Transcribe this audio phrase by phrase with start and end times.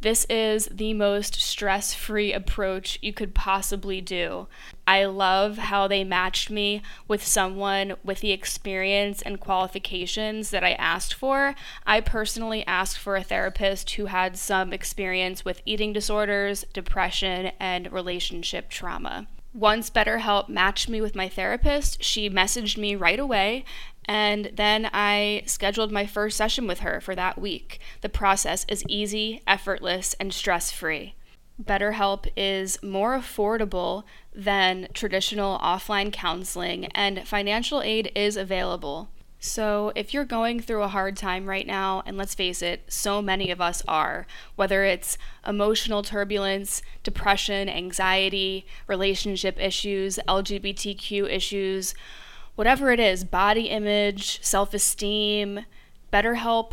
[0.00, 4.46] this is the most stress free approach you could possibly do.
[4.86, 10.72] I love how they matched me with someone with the experience and qualifications that I
[10.72, 11.56] asked for.
[11.84, 17.90] I personally asked for a therapist who had some experience with eating disorders, depression, and
[17.92, 19.26] relationship trauma.
[19.58, 23.64] Once BetterHelp matched me with my therapist, she messaged me right away
[24.04, 27.80] and then I scheduled my first session with her for that week.
[28.00, 31.16] The process is easy, effortless, and stress free.
[31.60, 39.08] BetterHelp is more affordable than traditional offline counseling, and financial aid is available.
[39.40, 43.22] So, if you're going through a hard time right now, and let's face it, so
[43.22, 44.26] many of us are,
[44.56, 51.94] whether it's emotional turbulence, depression, anxiety, relationship issues, LGBTQ issues,
[52.56, 55.64] whatever it is body image, self esteem,
[56.12, 56.72] BetterHelp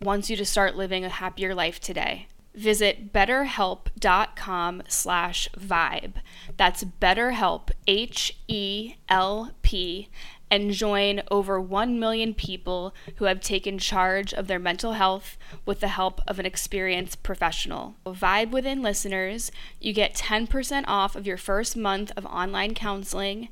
[0.00, 2.28] wants you to start living a happier life today.
[2.54, 6.14] Visit betterhelp.com slash vibe.
[6.56, 10.08] That's betterhelp, H E L P,
[10.50, 15.36] and join over 1 million people who have taken charge of their mental health
[15.66, 17.96] with the help of an experienced professional.
[18.06, 19.50] Vibe Within listeners,
[19.80, 23.48] you get 10% off of your first month of online counseling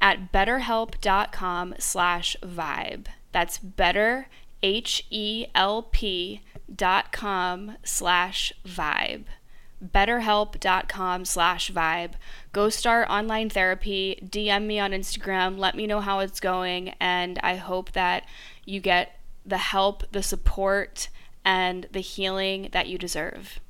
[0.00, 3.06] at betterhelp.com slash vibe.
[3.32, 4.28] That's better,
[4.62, 6.42] H-E-L-P
[6.74, 9.24] dot com slash vibe
[9.84, 12.12] betterhelp.com slash vibe.
[12.52, 17.38] Go start online therapy, DM me on Instagram, let me know how it's going, and
[17.42, 18.24] I hope that
[18.64, 21.08] you get the help, the support,
[21.44, 23.60] and the healing that you deserve.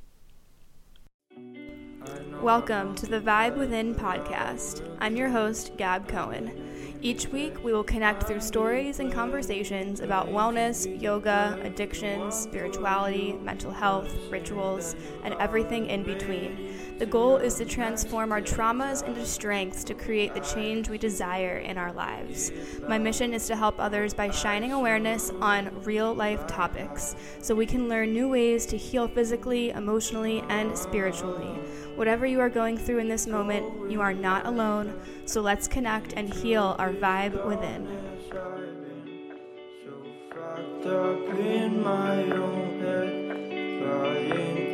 [2.41, 4.97] Welcome to the Vibe Within podcast.
[4.99, 6.70] I'm your host, Gab Cohen.
[7.03, 13.71] Each week, we will connect through stories and conversations about wellness, yoga, addictions, spirituality, mental
[13.71, 16.90] health, rituals, and everything in between.
[17.01, 21.57] The goal is to transform our traumas into strengths to create the change we desire
[21.57, 22.51] in our lives.
[22.87, 27.65] My mission is to help others by shining awareness on real life topics so we
[27.65, 31.59] can learn new ways to heal physically, emotionally, and spiritually.
[31.95, 34.93] Whatever you are going through in this moment, you are not alone,
[35.25, 37.87] so let's connect and heal our vibe within.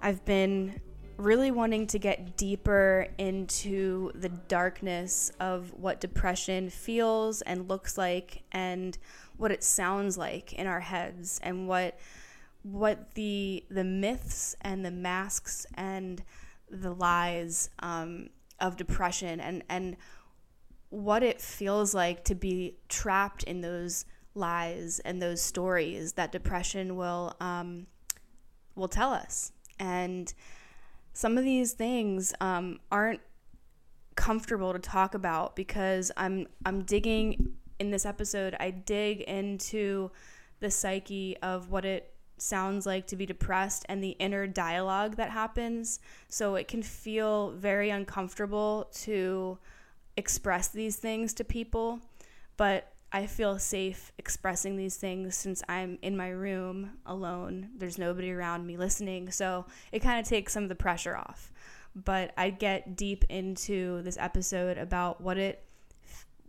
[0.00, 0.80] I've been
[1.16, 8.44] really wanting to get deeper into the darkness of what depression feels and looks like
[8.52, 8.96] and
[9.36, 11.98] what it sounds like in our heads and what
[12.62, 16.22] what the the myths and the masks and
[16.70, 18.28] the lies um,
[18.60, 19.96] of depression and and
[20.90, 24.04] what it feels like to be trapped in those
[24.34, 27.86] lies and those stories that depression will um,
[28.76, 29.52] will tell us.
[29.78, 30.32] And
[31.12, 33.20] some of these things um, aren't
[34.16, 38.56] comfortable to talk about because I'm I'm digging in this episode.
[38.58, 40.10] I dig into
[40.60, 45.30] the psyche of what it sounds like to be depressed and the inner dialogue that
[45.30, 46.00] happens.
[46.28, 49.58] So it can feel very uncomfortable to
[50.16, 52.00] express these things to people,
[52.56, 57.70] but I feel safe expressing these things since I'm in my room alone.
[57.76, 61.50] There's nobody around me listening, so it kind of takes some of the pressure off.
[61.94, 65.64] But I get deep into this episode about what it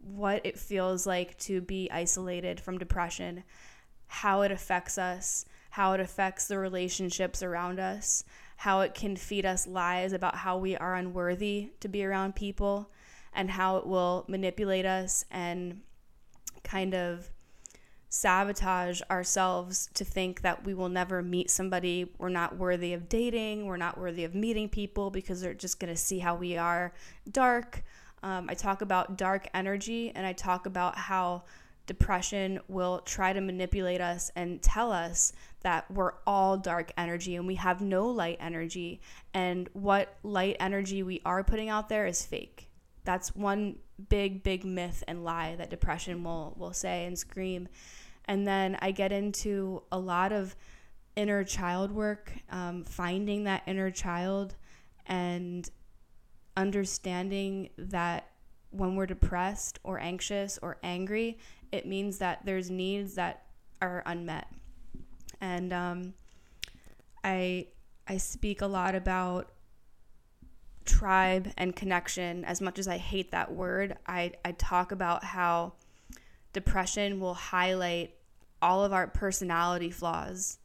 [0.03, 3.43] what it feels like to be isolated from depression,
[4.07, 8.23] how it affects us, how it affects the relationships around us,
[8.57, 12.89] how it can feed us lies about how we are unworthy to be around people,
[13.33, 15.81] and how it will manipulate us and
[16.69, 17.29] kind of
[18.09, 22.11] sabotage ourselves to think that we will never meet somebody.
[22.17, 23.65] We're not worthy of dating.
[23.65, 26.93] We're not worthy of meeting people because they're just going to see how we are
[27.31, 27.83] dark.
[28.23, 31.43] Um, I talk about dark energy and I talk about how
[31.85, 37.47] depression will try to manipulate us and tell us that we're all dark energy and
[37.47, 39.01] we have no light energy.
[39.33, 42.68] And what light energy we are putting out there is fake.
[43.03, 43.77] That's one
[44.09, 47.67] big, big myth and lie that depression will, will say and scream.
[48.25, 50.55] And then I get into a lot of
[51.15, 54.55] inner child work, um, finding that inner child
[55.05, 55.69] and
[56.55, 58.29] understanding that
[58.71, 61.39] when we're depressed or anxious or angry,
[61.71, 63.43] it means that there's needs that
[63.81, 64.47] are unmet.
[65.41, 66.13] And um,
[67.23, 67.67] I
[68.07, 69.51] I speak a lot about
[70.89, 72.43] tribe and connection.
[72.45, 75.73] As much as I hate that word, I, I talk about how
[76.51, 78.15] depression will highlight
[78.61, 80.57] all of our personality flaws.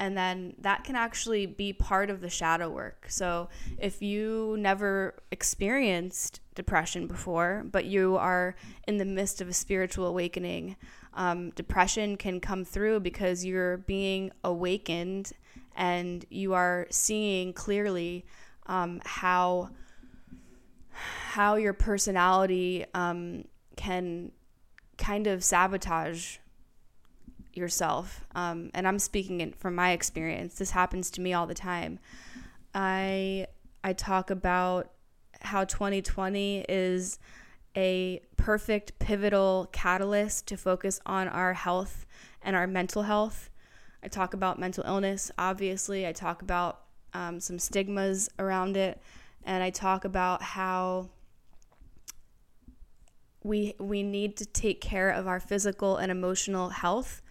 [0.00, 3.06] And then that can actually be part of the shadow work.
[3.08, 8.54] So if you never experienced depression before, but you are
[8.86, 10.76] in the midst of a spiritual awakening,
[11.14, 15.32] um, depression can come through because you're being awakened
[15.74, 18.24] and you are seeing clearly
[18.68, 19.70] um, how
[20.90, 23.44] how your personality um,
[23.76, 24.32] can
[24.96, 26.38] kind of sabotage
[27.54, 28.24] yourself.
[28.34, 30.56] Um, and I'm speaking in, from my experience.
[30.56, 31.98] This happens to me all the time.
[32.74, 33.46] I
[33.82, 34.90] I talk about
[35.40, 37.18] how 2020 is
[37.76, 42.06] a perfect pivotal catalyst to focus on our health
[42.42, 43.50] and our mental health.
[44.02, 46.06] I talk about mental illness, obviously.
[46.06, 46.80] I talk about
[47.14, 49.00] um, some stigmas around it,
[49.44, 51.08] and I talk about how
[53.42, 57.22] we we need to take care of our physical and emotional health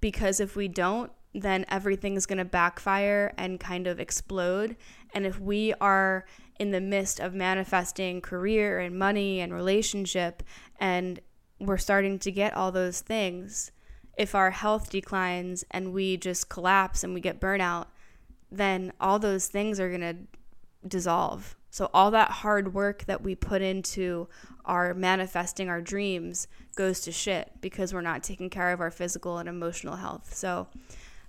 [0.00, 4.76] because if we don't then everything's going to backfire and kind of explode.
[5.14, 6.26] And if we are
[6.58, 10.42] in the midst of manifesting career and money and relationship
[10.78, 11.20] and
[11.58, 13.72] we're starting to get all those things
[14.18, 17.86] if our health declines and we just collapse and we get burnout
[18.52, 23.34] then all those things are going to dissolve so, all that hard work that we
[23.34, 24.28] put into
[24.66, 29.38] our manifesting our dreams goes to shit because we're not taking care of our physical
[29.38, 30.34] and emotional health.
[30.34, 30.68] So,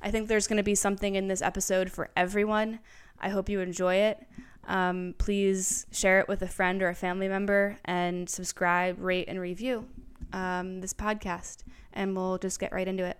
[0.01, 2.79] I think there's going to be something in this episode for everyone.
[3.21, 4.21] I hope you enjoy it.
[4.67, 9.39] Um, please share it with a friend or a family member and subscribe, rate, and
[9.39, 9.87] review
[10.33, 11.63] um, this podcast.
[11.93, 13.17] And we'll just get right into it.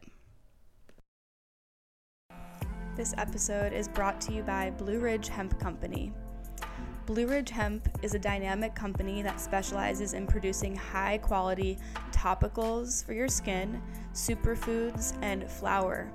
[2.96, 6.14] This episode is brought to you by Blue Ridge Hemp Company.
[7.08, 11.80] Blue Ridge Hemp is a dynamic company that specializes in producing high quality
[12.12, 13.82] topicals for your skin,
[14.14, 16.12] superfoods, and flower.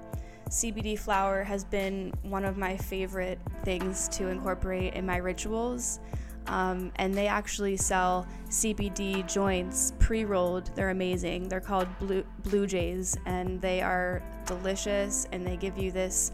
[0.50, 5.98] CBD flower has been one of my favorite things to incorporate in my rituals.
[6.46, 10.70] Um, and they actually sell CBD joints pre rolled.
[10.76, 11.48] They're amazing.
[11.48, 16.30] They're called Blue, Blue Jays, and they are delicious and they give you this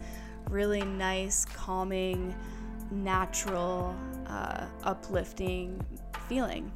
[0.49, 2.35] really nice, calming,
[2.91, 3.95] natural,
[4.27, 5.83] uh, uplifting
[6.27, 6.71] feeling.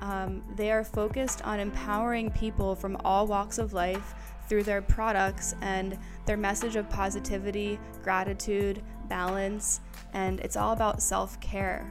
[0.00, 4.14] Um, they are focused on empowering people from all walks of life
[4.48, 5.96] through their products and
[6.26, 9.80] their message of positivity, gratitude, balance,
[10.12, 11.90] and it's all about self care.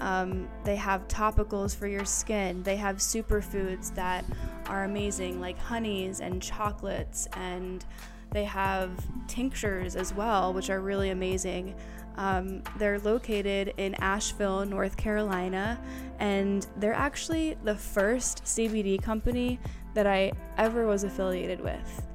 [0.00, 2.62] Um, they have topicals for your skin.
[2.62, 4.24] They have superfoods that
[4.66, 7.84] are amazing, like honeys and chocolates, and
[8.32, 8.90] they have
[9.26, 11.74] tinctures as well, which are really amazing.
[12.16, 15.80] Um, they're located in Asheville, North Carolina,
[16.18, 19.58] and they're actually the first CBD company
[19.94, 22.06] that I ever was affiliated with.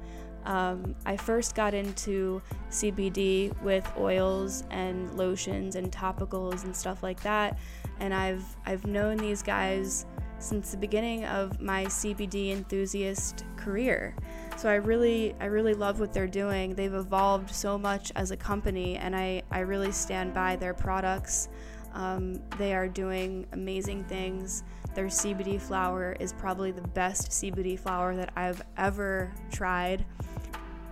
[0.44, 7.20] Um, I first got into CBD with oils and lotions and topicals and stuff like
[7.22, 7.58] that,
[7.98, 10.06] and I've I've known these guys
[10.38, 14.14] since the beginning of my CBD enthusiast career.
[14.56, 16.74] So I really I really love what they're doing.
[16.74, 21.48] They've evolved so much as a company and I, I really stand by their products.
[21.92, 24.64] Um, they are doing amazing things.
[24.94, 30.04] Their CBD flower is probably the best CBD flower that I've ever tried.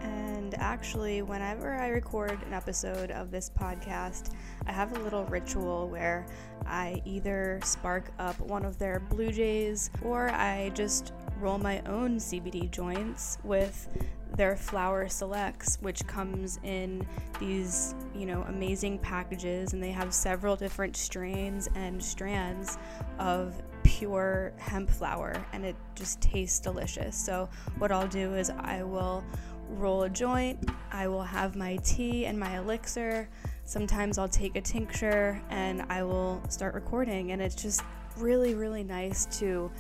[0.01, 4.31] And actually, whenever I record an episode of this podcast,
[4.67, 6.27] I have a little ritual where
[6.67, 12.17] I either spark up one of their Blue Jays or I just roll my own
[12.17, 13.89] CBD joints with
[14.37, 17.07] their flower selects which comes in
[17.39, 19.73] these you know amazing packages.
[19.73, 22.79] And they have several different strains and strands
[23.19, 27.17] of pure hemp flower and it just tastes delicious.
[27.17, 29.23] So what i'll do is i will
[29.69, 33.29] roll a joint i will have my tea and my elixir
[33.65, 37.83] sometimes i'll take a tincture and i will start recording and it's just
[38.17, 39.71] really really nice to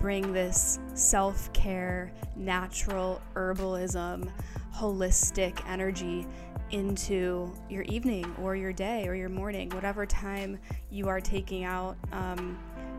[0.00, 4.30] bring this self care, natural herbalism,
[4.74, 6.26] holistic energy
[6.70, 10.58] into your evening or your day or your morning, whatever time
[10.90, 12.58] you are taking out um,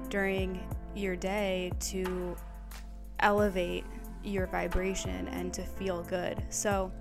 [0.09, 0.59] during
[0.95, 2.35] your day to
[3.19, 3.83] elevate
[4.23, 6.43] your vibration and to feel good.
[6.49, 6.91] So,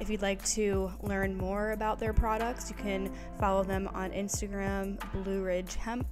[0.00, 4.98] if you'd like to learn more about their products, you can follow them on Instagram,
[5.12, 6.06] Blue Ridge Hemp.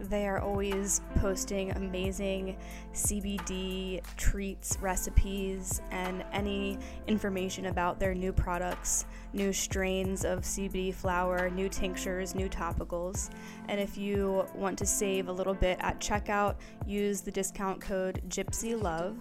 [0.00, 2.56] They are always posting amazing
[2.94, 11.48] CBD treats, recipes, and any information about their new products, new strains of CBD flower,
[11.48, 13.30] new tinctures, new topicals.
[13.68, 16.56] And if you want to save a little bit at checkout,
[16.86, 19.16] use the discount code Gypsy Love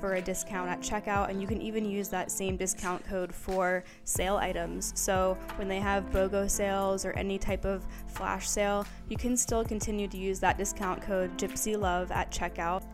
[0.00, 1.28] for a discount at checkout.
[1.28, 4.92] And you can even use that same discount code for sale items.
[4.94, 9.64] So when they have BOGO sales or any type of flash sale, you can still
[9.64, 12.84] continue to use that discount code Gypsy Love at checkout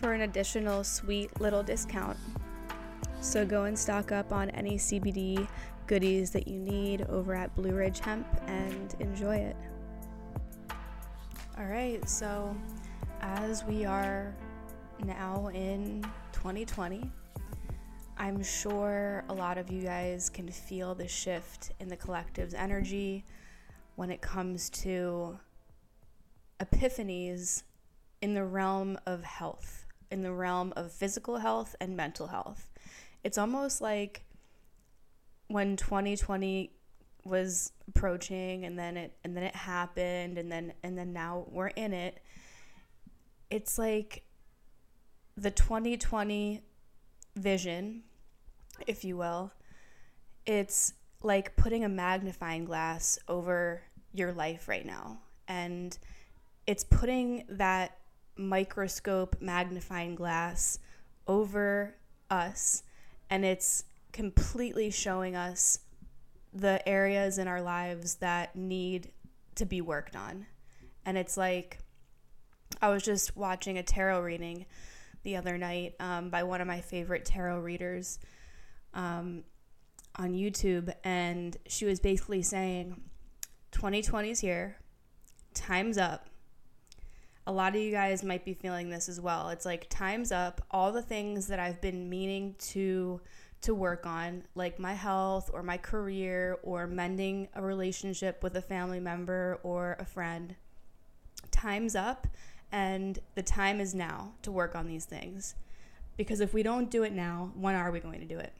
[0.00, 2.16] for an additional sweet little discount.
[3.20, 5.46] So go and stock up on any CBD
[5.86, 9.56] goodies that you need over at Blue Ridge Hemp and enjoy it.
[11.58, 12.56] All right, so
[13.20, 14.34] as we are
[15.04, 16.02] now in
[16.32, 17.10] 2020,
[18.16, 23.24] I'm sure a lot of you guys can feel the shift in the collective's energy
[23.96, 25.38] when it comes to
[26.60, 27.64] epiphanies
[28.22, 29.79] in the realm of health,
[30.10, 32.70] in the realm of physical health and mental health.
[33.22, 34.24] It's almost like
[35.48, 36.72] when 2020
[37.24, 41.68] was approaching and then it and then it happened and then and then now we're
[41.68, 42.20] in it.
[43.50, 44.22] It's like
[45.36, 46.62] the 2020
[47.36, 48.02] vision,
[48.86, 49.52] if you will.
[50.46, 55.98] It's like putting a magnifying glass over your life right now and
[56.66, 57.98] it's putting that
[58.40, 60.78] microscope magnifying glass
[61.26, 61.94] over
[62.30, 62.82] us
[63.28, 65.80] and it's completely showing us
[66.52, 69.12] the areas in our lives that need
[69.54, 70.46] to be worked on.
[71.06, 71.78] And it's like,
[72.82, 74.66] I was just watching a tarot reading
[75.22, 78.18] the other night um, by one of my favorite tarot readers
[78.94, 79.44] um,
[80.16, 83.00] on YouTube, and she was basically saying,
[83.72, 84.76] 2020 is here,
[85.54, 86.29] time's up.
[87.50, 89.48] A lot of you guys might be feeling this as well.
[89.48, 90.64] It's like, time's up.
[90.70, 93.20] All the things that I've been meaning to
[93.62, 98.62] to work on, like my health or my career or mending a relationship with a
[98.62, 100.54] family member or a friend.
[101.50, 102.28] Time's up,
[102.70, 105.56] and the time is now to work on these things.
[106.16, 108.52] Because if we don't do it now, when are we going to do it?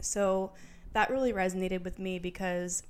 [0.00, 0.52] So
[0.92, 2.84] that really resonated with me because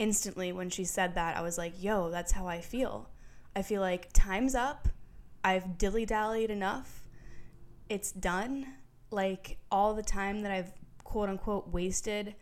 [0.00, 3.08] instantly when she said that, I was like, yo, that's how I feel.
[3.54, 4.88] I feel like time's up.
[5.42, 7.08] I've dilly dallied enough.
[7.88, 8.66] It's done
[9.10, 12.34] like all the time that I've quote unquote wasted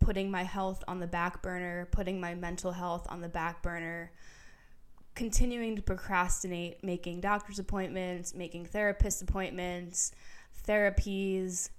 [0.00, 4.12] putting my health on the back burner, putting my mental health on the back burner,
[5.14, 10.12] continuing to procrastinate making doctor's appointments, making therapist appointments,
[10.66, 11.70] therapies,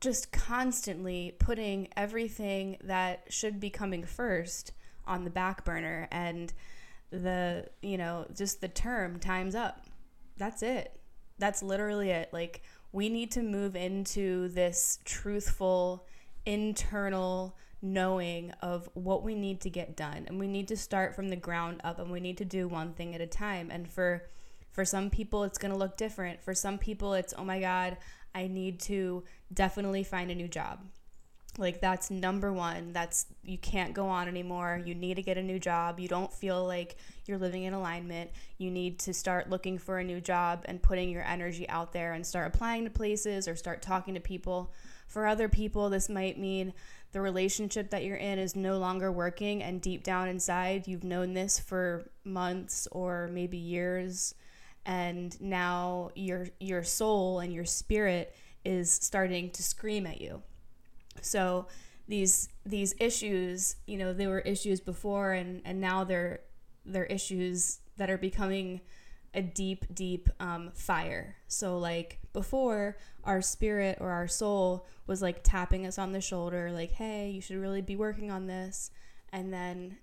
[0.00, 4.72] just constantly putting everything that should be coming first
[5.06, 6.52] on the back burner and
[7.10, 9.86] the, you know, just the term time's up.
[10.36, 10.98] That's it.
[11.38, 12.30] That's literally it.
[12.32, 16.06] Like we need to move into this truthful
[16.46, 21.28] internal knowing of what we need to get done and we need to start from
[21.28, 24.24] the ground up and we need to do one thing at a time and for
[24.72, 27.96] for some people it's going to look different for some people it's oh my god
[28.34, 30.80] i need to definitely find a new job
[31.58, 32.92] like that's number one.
[32.92, 34.80] That's you can't go on anymore.
[34.84, 35.98] You need to get a new job.
[35.98, 38.30] You don't feel like you're living in alignment.
[38.58, 42.12] You need to start looking for a new job and putting your energy out there
[42.12, 44.72] and start applying to places or start talking to people.
[45.06, 46.74] For other people this might mean
[47.12, 51.32] the relationship that you're in is no longer working and deep down inside you've known
[51.32, 54.34] this for months or maybe years
[54.84, 60.42] and now your your soul and your spirit is starting to scream at you
[61.22, 61.66] so
[62.08, 66.40] these these issues, you know, they were issues before and and now they're
[66.84, 68.80] they're issues that are becoming
[69.34, 71.36] a deep, deep um, fire.
[71.46, 76.70] So, like before, our spirit or our soul was like tapping us on the shoulder,
[76.72, 78.90] like, hey, you should really be working on this.
[79.32, 79.98] And then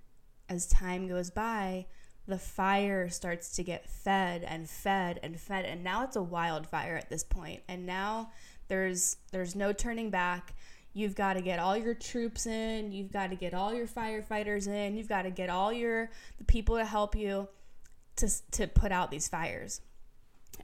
[0.50, 1.88] as time goes by,
[2.28, 5.66] the fire starts to get fed and fed and fed.
[5.66, 7.62] And now it's a wildfire at this point.
[7.68, 8.32] And now
[8.68, 10.54] there's there's no turning back.
[10.94, 14.68] You've got to get all your troops in, you've got to get all your firefighters
[14.68, 17.48] in, you've got to get all your the people to help you
[18.18, 19.82] to to put out these fires.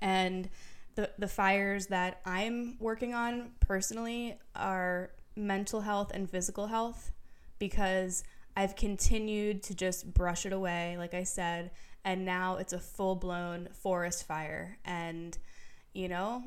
[0.02, 0.50] And
[0.96, 7.12] the the fires that I'm working on personally are mental health and physical health
[7.58, 8.24] because
[8.56, 11.72] I've continued to just brush it away, like I said,
[12.04, 14.78] and now it's a full blown forest fire.
[14.84, 15.38] And,
[15.94, 16.44] you know,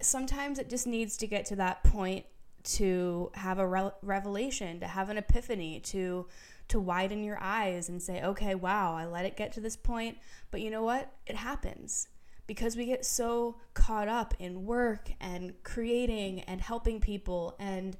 [0.00, 2.26] sometimes it just needs to get to that point
[2.64, 6.26] to have a re- revelation, to have an epiphany, to
[6.68, 10.18] to widen your eyes and say, "Okay, wow, I let it get to this point,
[10.50, 11.12] but you know what?
[11.26, 12.08] It happens."
[12.46, 17.96] Because we get so caught up in work and creating and helping people and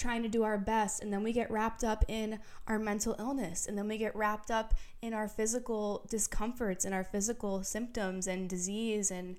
[0.00, 3.66] trying to do our best and then we get wrapped up in our mental illness
[3.66, 8.48] and then we get wrapped up in our physical discomforts and our physical symptoms and
[8.48, 9.36] disease and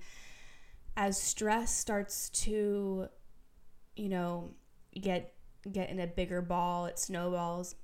[0.95, 3.07] as stress starts to
[3.95, 4.51] you know,
[4.99, 5.33] get
[5.71, 7.75] get in a bigger ball, it snowballs.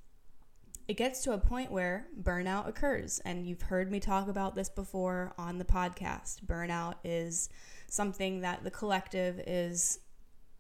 [0.88, 3.20] It gets to a point where burnout occurs.
[3.26, 6.46] And you've heard me talk about this before on the podcast.
[6.46, 7.50] Burnout is
[7.90, 10.00] something that the collective is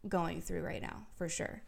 [0.07, 1.63] going through right now, for sure.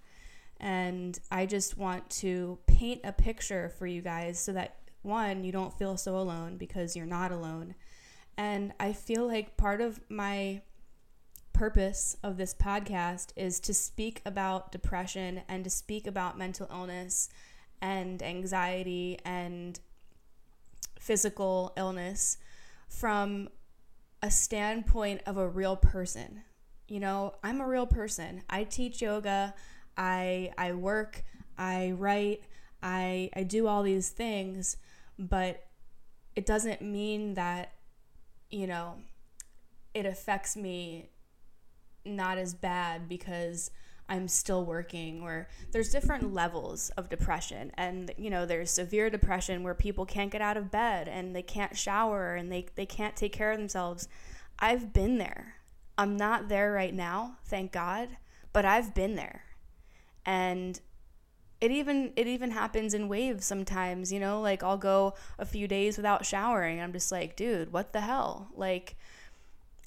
[0.59, 5.53] And I just want to paint a picture for you guys so that one, you
[5.53, 7.75] don't feel so alone because you're not alone.
[8.37, 10.61] And I feel like part of my
[11.59, 17.27] purpose of this podcast is to speak about depression and to speak about mental illness
[17.81, 19.81] and anxiety and
[20.97, 22.37] physical illness
[22.87, 23.49] from
[24.23, 26.43] a standpoint of a real person.
[26.87, 28.41] You know, I'm a real person.
[28.49, 29.53] I teach yoga,
[29.97, 31.25] I I work,
[31.57, 32.41] I write,
[32.81, 34.77] I I do all these things,
[35.17, 35.65] but
[36.37, 37.73] it doesn't mean that
[38.49, 38.95] you know
[39.93, 41.09] it affects me
[42.05, 43.71] not as bad because
[44.09, 49.61] I'm still working or there's different levels of depression and you know there's severe depression
[49.63, 53.15] where people can't get out of bed and they can't shower and they they can't
[53.15, 54.07] take care of themselves.
[54.57, 55.55] I've been there.
[55.97, 58.09] I'm not there right now, thank God,
[58.51, 59.43] but I've been there.
[60.25, 60.79] And
[61.61, 65.67] it even it even happens in waves sometimes, you know, like I'll go a few
[65.67, 66.81] days without showering.
[66.81, 68.47] I'm just like, dude, what the hell?
[68.55, 68.95] Like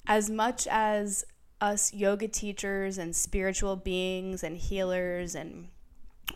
[0.07, 1.25] as much as
[1.63, 5.69] us yoga teachers and spiritual beings and healers and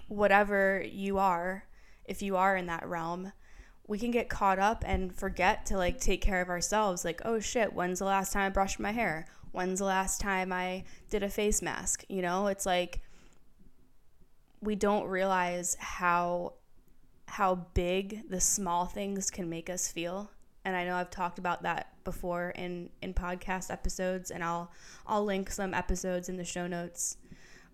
[0.07, 1.65] whatever you are,
[2.05, 3.33] if you are in that realm,
[3.87, 7.03] we can get caught up and forget to like take care of ourselves.
[7.03, 9.27] Like, oh shit, when's the last time I brushed my hair?
[9.51, 12.05] When's the last time I did a face mask?
[12.07, 13.01] You know, it's like
[14.61, 16.53] we don't realize how
[17.27, 20.31] how big the small things can make us feel
[20.67, 24.69] and I know I've talked about that before in in podcast episodes and I'll
[25.07, 27.15] I'll link some episodes in the show notes.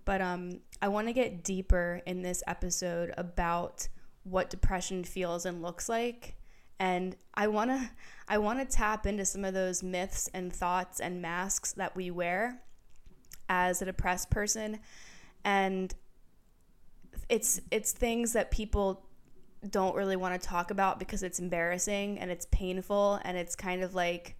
[0.05, 3.87] But um I want to get deeper in this episode about
[4.25, 6.35] what depression feels and looks like
[6.79, 7.89] and I want to
[8.27, 12.11] I want to tap into some of those myths and thoughts and masks that we
[12.11, 12.61] wear
[13.49, 14.79] as a depressed person
[15.43, 15.95] and
[17.27, 19.03] it's it's things that people
[19.69, 23.83] don't really want to talk about because it's embarrassing and it's painful and it's kind
[23.83, 24.35] of like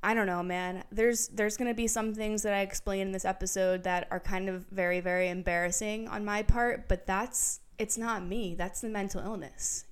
[0.00, 0.84] I don't know, man.
[0.92, 4.20] There's there's going to be some things that I explain in this episode that are
[4.20, 8.54] kind of very very embarrassing on my part, but that's it's not me.
[8.54, 9.84] That's the mental illness.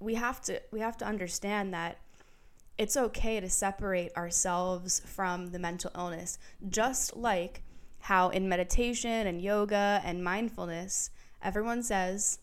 [0.00, 1.98] We have to we have to understand that
[2.76, 7.62] it's okay to separate ourselves from the mental illness, just like
[8.00, 11.10] how in meditation and yoga and mindfulness,
[11.42, 12.38] everyone says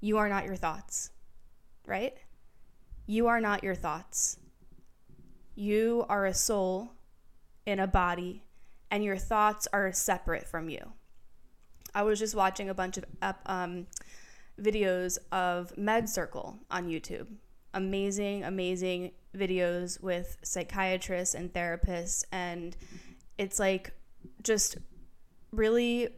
[0.00, 1.10] you are not your thoughts,
[1.86, 2.14] right?
[3.06, 4.38] You are not your thoughts.
[5.54, 6.92] You are a soul
[7.66, 8.44] in a body,
[8.90, 10.92] and your thoughts are separate from you.
[11.94, 13.04] I was just watching a bunch of
[13.46, 13.86] um,
[14.60, 17.26] videos of Med Circle on YouTube.
[17.74, 22.76] Amazing, amazing videos with psychiatrists and therapists, and
[23.36, 23.92] it's like
[24.42, 24.78] just
[25.52, 26.08] really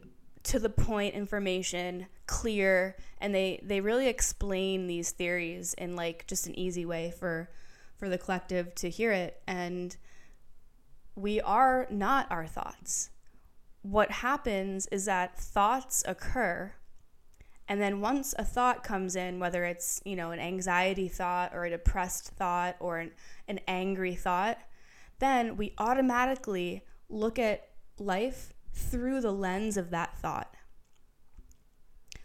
[0.43, 6.47] to the point information, clear, and they they really explain these theories in like just
[6.47, 7.49] an easy way for
[7.97, 9.97] for the collective to hear it and
[11.15, 13.09] we are not our thoughts.
[13.81, 16.71] What happens is that thoughts occur
[17.67, 21.65] and then once a thought comes in, whether it's, you know, an anxiety thought or
[21.65, 23.11] a depressed thought or an,
[23.47, 24.57] an angry thought,
[25.19, 30.55] then we automatically look at life through the lens of that thought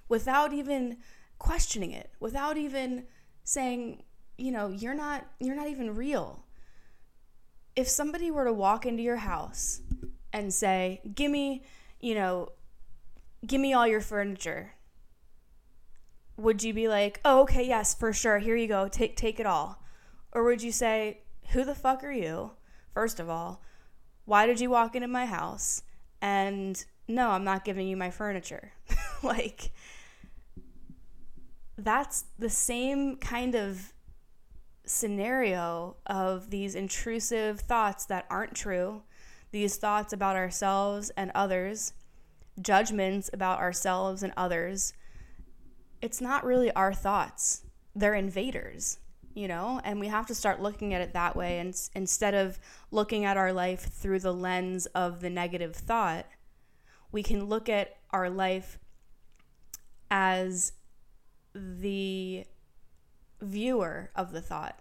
[0.09, 0.99] without even
[1.39, 3.05] questioning it, without even
[3.45, 4.03] saying,
[4.39, 6.45] you know, you're not you're not even real.
[7.75, 9.81] If somebody were to walk into your house
[10.33, 11.65] and say, "Give me,
[12.01, 12.53] you know,
[13.47, 14.73] give me all your furniture."
[16.39, 18.39] Would you be like, "Oh, okay, yes, for sure.
[18.39, 18.89] Here you go.
[18.89, 19.83] Take take it all."
[20.33, 22.53] Or would you say, "Who the fuck are you?"
[22.93, 23.63] First of all,
[24.25, 25.83] why did you walk into my house?
[26.21, 28.73] And no, I'm not giving you my furniture.
[29.23, 29.71] like,
[31.79, 33.93] that's the same kind of
[34.85, 39.03] scenario of these intrusive thoughts that aren't true,
[39.51, 41.93] these thoughts about ourselves and others,
[42.61, 44.93] judgments about ourselves and others.
[46.01, 47.63] It's not really our thoughts,
[47.95, 48.99] they're invaders
[49.37, 52.59] you know and we have to start looking at it that way and instead of
[52.91, 56.27] looking at our life through the lens of the negative thought
[57.13, 58.79] we can look at our life
[60.11, 60.73] as
[61.57, 62.45] the
[63.41, 64.79] viewer of the thought.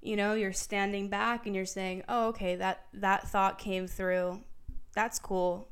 [0.00, 4.42] You know you're standing back and you're saying oh okay that that thought came through.
[4.94, 5.68] That's cool.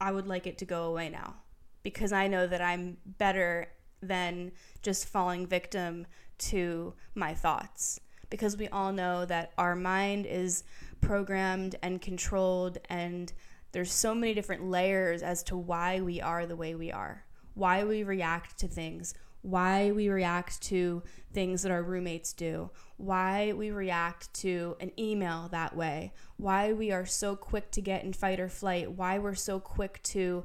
[0.00, 1.36] I would like it to go away now
[1.84, 3.68] because i know that i'm better
[4.02, 6.06] than just falling victim
[6.38, 8.00] to my thoughts.
[8.30, 10.64] Because we all know that our mind is
[11.00, 13.32] programmed and controlled and
[13.72, 17.84] there's so many different layers as to why we are the way we are why
[17.84, 23.70] we react to things why we react to things that our roommates do, why we
[23.72, 28.38] react to an email that way, why we are so quick to get in fight
[28.38, 30.44] or flight, why we're so quick to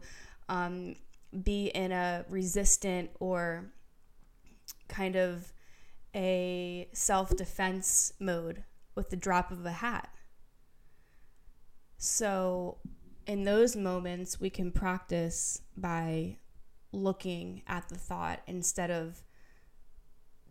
[0.50, 0.96] um,
[1.44, 3.72] be in a resistant or
[4.88, 5.54] kind of
[6.16, 8.64] a self defense mode
[8.96, 10.10] with the drop of a hat.
[12.00, 12.78] So,
[13.28, 16.38] in those moments, we can practice by
[16.92, 19.24] looking at the thought instead of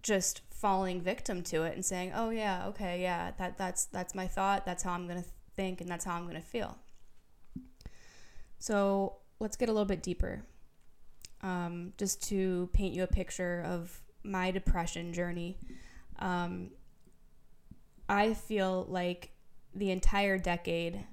[0.03, 4.27] just falling victim to it and saying, "Oh yeah, okay, yeah, that that's that's my
[4.27, 4.65] thought.
[4.65, 6.79] That's how I'm going to think and that's how I'm going to feel."
[8.59, 10.45] So, let's get a little bit deeper.
[11.43, 15.59] Um, just to paint you a picture of my depression journey.
[16.19, 16.71] Um,
[18.09, 19.33] I feel like
[19.75, 21.05] the entire decade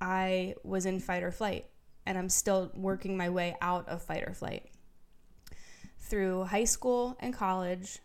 [0.00, 1.66] I was in fight or flight,
[2.10, 4.66] and I'm still working my way out of fight or flight.
[5.96, 8.00] Through high school and college,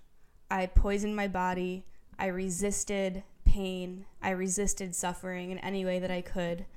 [0.51, 1.85] I poisoned my body.
[2.19, 4.05] I resisted pain.
[4.21, 6.67] I resisted suffering in any way that I could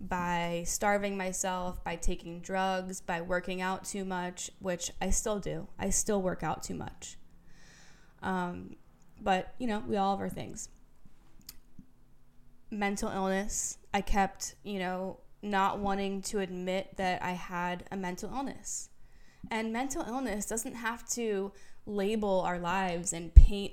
[0.00, 5.68] by starving myself, by taking drugs, by working out too much, which I still do.
[5.78, 7.18] I still work out too much.
[8.22, 8.76] Um,
[9.20, 10.70] but, you know, we all have our things.
[12.70, 18.30] Mental illness, I kept, you know, not wanting to admit that I had a mental
[18.32, 18.88] illness.
[19.50, 21.52] And mental illness doesn't have to
[21.84, 23.72] label our lives and paint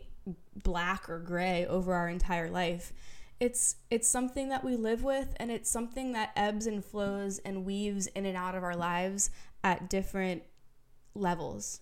[0.56, 2.92] black or gray over our entire life.
[3.40, 7.66] It's it's something that we live with and it's something that ebbs and flows and
[7.66, 9.30] weaves in and out of our lives
[9.64, 10.44] at different
[11.16, 11.82] levels.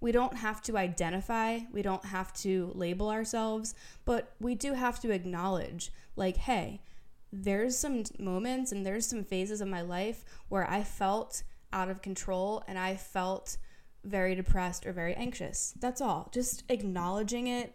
[0.00, 4.98] We don't have to identify, we don't have to label ourselves, but we do have
[5.00, 6.82] to acknowledge like, hey,
[7.32, 11.42] there's some moments and there's some phases of my life where I felt
[11.72, 13.56] out of control and I felt
[14.04, 15.72] very depressed or very anxious.
[15.80, 16.28] That's all.
[16.32, 17.74] Just acknowledging it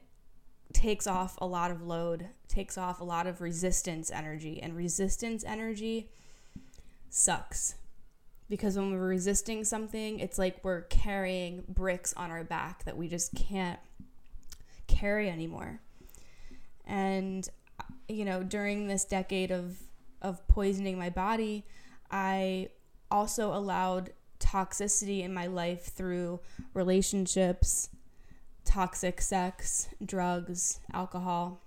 [0.74, 5.44] takes off a lot of load, takes off a lot of resistance energy, and resistance
[5.46, 6.10] energy
[7.10, 7.76] sucks
[8.50, 13.08] because when we're resisting something, it's like we're carrying bricks on our back that we
[13.08, 13.80] just can't
[14.88, 15.80] carry anymore.
[16.86, 17.48] And
[18.08, 19.78] you know, during this decade of
[20.22, 21.64] of poisoning my body,
[22.10, 22.70] I
[23.12, 26.40] also allowed toxicity in my life through
[26.74, 27.90] relationships,
[28.66, 31.62] toxic sex, drugs, alcohol.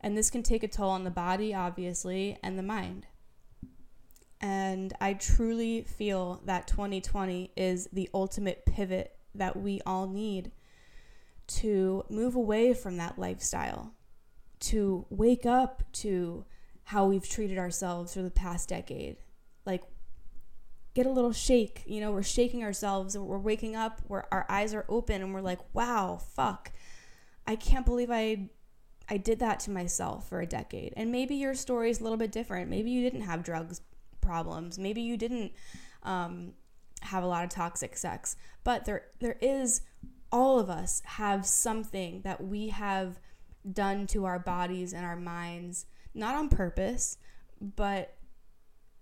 [0.00, 3.06] And this can take a toll on the body, obviously, and the mind.
[4.40, 10.52] And I truly feel that 2020 is the ultimate pivot that we all need
[11.46, 13.92] to move away from that lifestyle,
[14.60, 16.44] to wake up to
[16.84, 19.16] how we've treated ourselves for the past decade.
[19.64, 19.82] Like,
[20.94, 21.82] get a little shake.
[21.86, 25.40] You know, we're shaking ourselves, we're waking up, where our eyes are open, and we're
[25.40, 26.72] like, wow, fuck.
[27.46, 28.50] I can't believe I
[29.08, 30.94] I did that to myself for a decade.
[30.96, 32.70] And maybe your story is a little bit different.
[32.70, 33.80] Maybe you didn't have drugs
[34.20, 34.78] problems.
[34.78, 35.52] Maybe you didn't
[36.04, 36.52] um,
[37.02, 39.80] have a lot of toxic sex, but there there is
[40.30, 43.18] all of us have something that we have
[43.70, 47.18] done to our bodies and our minds, not on purpose,
[47.60, 48.16] but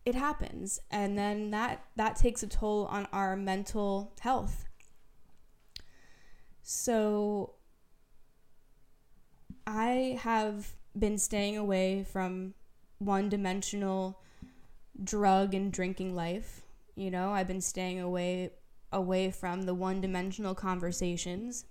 [0.05, 4.65] it happens, and then that that takes a toll on our mental health.
[6.63, 7.55] So
[9.67, 12.55] I have been staying away from
[12.99, 14.21] one dimensional
[15.05, 16.63] drug and drinking life.
[16.97, 18.51] You know, I've been staying away
[18.91, 21.67] away from the one-dimensional conversations.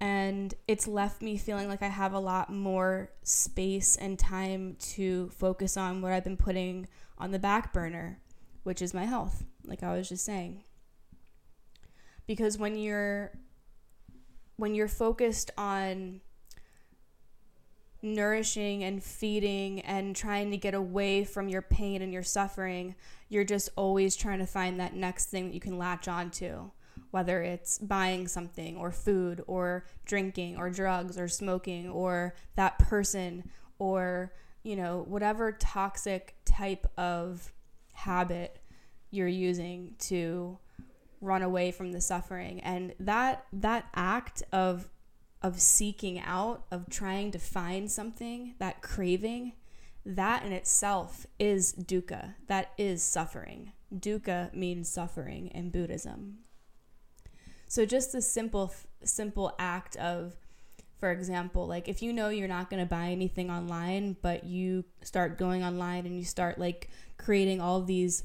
[0.00, 5.28] And it's left me feeling like I have a lot more space and time to
[5.28, 8.18] focus on what I've been putting on the back burner,
[8.62, 10.64] which is my health, like I was just saying.
[12.26, 13.32] Because when you're
[14.56, 16.20] when you're focused on
[18.02, 22.94] nourishing and feeding and trying to get away from your pain and your suffering,
[23.28, 26.70] you're just always trying to find that next thing that you can latch onto,
[27.10, 33.50] whether it's buying something or food or drinking or drugs or smoking or that person
[33.78, 37.52] or, you know, whatever toxic type of
[37.92, 38.60] habit
[39.10, 40.58] you're using to
[41.20, 44.88] run away from the suffering and that that act of
[45.42, 49.52] of seeking out, of trying to find something, that craving,
[50.04, 52.34] that in itself is dukkha.
[52.46, 53.72] That is suffering.
[53.94, 56.38] Dukkha means suffering in Buddhism.
[57.70, 60.34] So just the simple simple act of
[60.98, 64.84] for example, like if you know you're not going to buy anything online, but you
[65.02, 68.24] start going online and you start like creating all these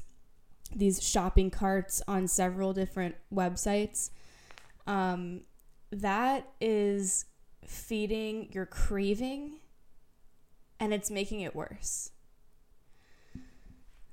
[0.74, 4.10] these shopping carts on several different websites,
[4.88, 5.42] um,
[5.92, 7.26] that is
[7.64, 9.60] feeding your craving
[10.80, 12.10] and it's making it worse.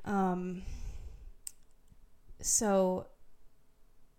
[0.06, 0.62] Um,
[2.40, 3.08] so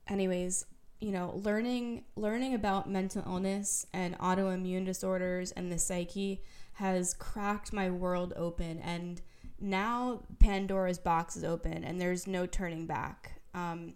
[0.08, 0.66] anyways,
[1.04, 6.40] you know, learning learning about mental illness and autoimmune disorders and the psyche
[6.72, 9.20] has cracked my world open and
[9.60, 13.42] now Pandora's box is open and there's no turning back.
[13.52, 13.92] Um,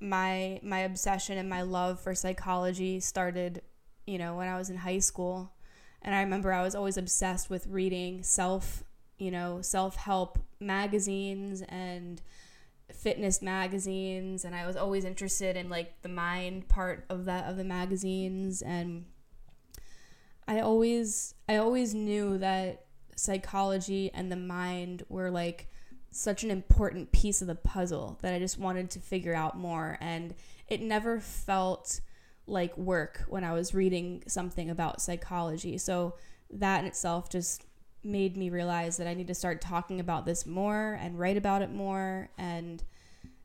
[0.00, 3.62] my my obsession and my love for psychology started,
[4.04, 5.52] you know, when I was in high school,
[6.02, 8.82] and I remember I was always obsessed with reading self,
[9.16, 12.20] you know, self help magazines and
[12.94, 17.56] fitness magazines, and I was always interested in like the mind part of that of
[17.56, 19.06] the magazines, and
[20.46, 25.68] I always I always knew that psychology and the mind were like
[26.10, 29.98] such an important piece of the puzzle that I just wanted to figure out more.
[30.00, 30.34] And
[30.68, 32.00] it never felt
[32.46, 35.78] like work when I was reading something about psychology.
[35.78, 36.16] So
[36.50, 37.64] that in itself just
[38.04, 41.62] made me realize that I need to start talking about this more and write about
[41.62, 42.82] it more and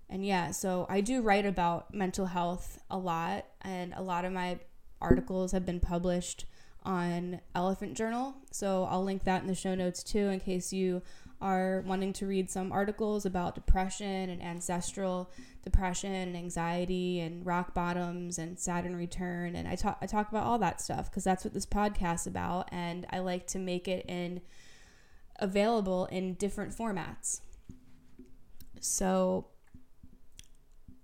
[0.10, 4.32] and yeah, so I do write about mental health a lot and a lot of
[4.32, 4.60] my
[5.02, 6.46] articles have been published
[6.84, 8.36] on Elephant Journal.
[8.52, 11.02] So I'll link that in the show notes too in case you
[11.42, 15.30] are wanting to read some articles about depression and ancestral
[15.64, 20.46] depression and anxiety and rock bottoms and Saturn return and I talk I talk about
[20.46, 23.88] all that stuff because that's what this podcast is about and I like to make
[23.88, 24.42] it in
[25.40, 27.42] available in different formats.
[28.80, 29.48] So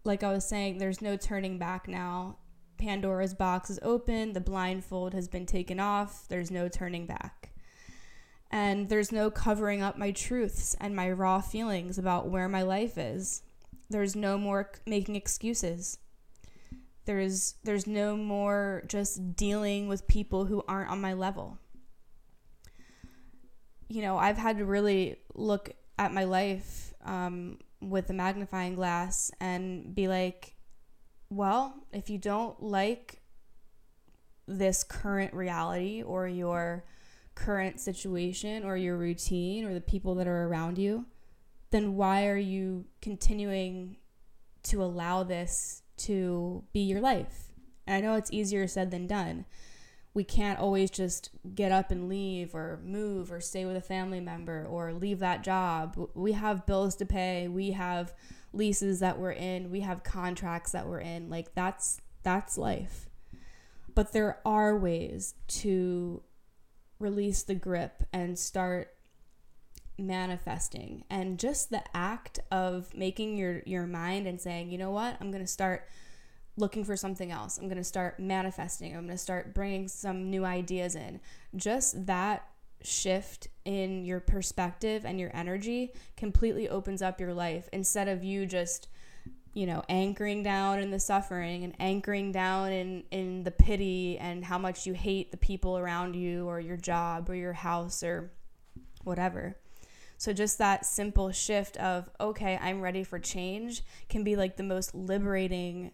[0.03, 2.37] like I was saying there's no turning back now.
[2.79, 7.52] Pandora's box is open, the blindfold has been taken off, there's no turning back
[8.53, 12.99] and there's no covering up my truths and my raw feelings about where my life
[12.99, 13.41] is.
[13.89, 15.97] There's no more making excuses.
[17.05, 21.57] There's there's no more just dealing with people who aren't on my level.
[23.87, 29.31] You know, I've had to really look at my life um, with a magnifying glass
[29.39, 30.53] and be like,
[31.31, 33.19] well, if you don't like
[34.47, 36.83] this current reality or your
[37.35, 41.05] current situation or your routine or the people that are around you,
[41.71, 43.97] then why are you continuing
[44.63, 47.51] to allow this to be your life?
[47.85, 49.45] And I know it's easier said than done.
[50.13, 54.19] We can't always just get up and leave or move or stay with a family
[54.19, 55.97] member or leave that job.
[56.13, 58.13] We have bills to pay, we have
[58.53, 61.29] leases that we're in, we have contracts that we're in.
[61.29, 63.09] Like that's that's life.
[63.95, 66.21] But there are ways to
[67.03, 68.95] release the grip and start
[69.99, 71.03] manifesting.
[71.09, 75.17] And just the act of making your your mind and saying you know what?
[75.19, 75.87] I'm going to start
[76.55, 77.57] looking for something else.
[77.57, 78.95] I'm going to start manifesting.
[78.95, 81.19] I'm going to start bringing some new ideas in.
[81.55, 82.47] Just that
[82.81, 88.45] shift in your perspective and your energy completely opens up your life instead of you
[88.45, 88.87] just
[89.53, 94.43] you know, anchoring down in the suffering and anchoring down in, in the pity and
[94.43, 98.31] how much you hate the people around you or your job or your house or
[99.03, 99.55] whatever.
[100.17, 104.63] So, just that simple shift of, okay, I'm ready for change can be like the
[104.63, 105.91] most liberating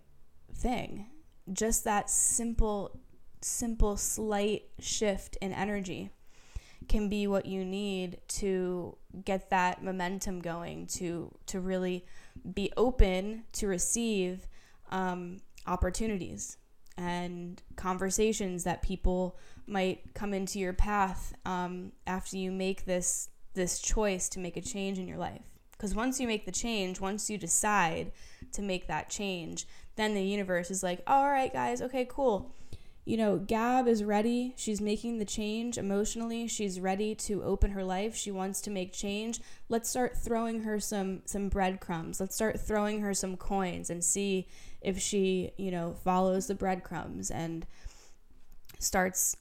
[0.53, 1.07] thing.
[1.51, 2.99] Just that simple,
[3.41, 6.11] simple, slight shift in energy
[6.87, 8.95] can be what you need to
[9.25, 12.05] get that momentum going to to really
[12.53, 14.47] be open to receive
[14.91, 16.57] um, opportunities
[16.97, 23.79] and conversations that people might come into your path um, after you make this this
[23.79, 25.41] choice to make a change in your life.
[25.71, 28.11] Because once you make the change once you decide
[28.51, 32.55] to make that change then the universe is like all right guys okay cool
[33.09, 34.53] you know, Gab is ready.
[34.55, 36.47] She's making the change emotionally.
[36.47, 38.15] She's ready to open her life.
[38.15, 39.41] She wants to make change.
[39.67, 42.19] Let's start throwing her some some breadcrumbs.
[42.19, 44.47] Let's start throwing her some coins and see
[44.79, 47.65] if she, you know, follows the breadcrumbs and
[48.77, 49.35] starts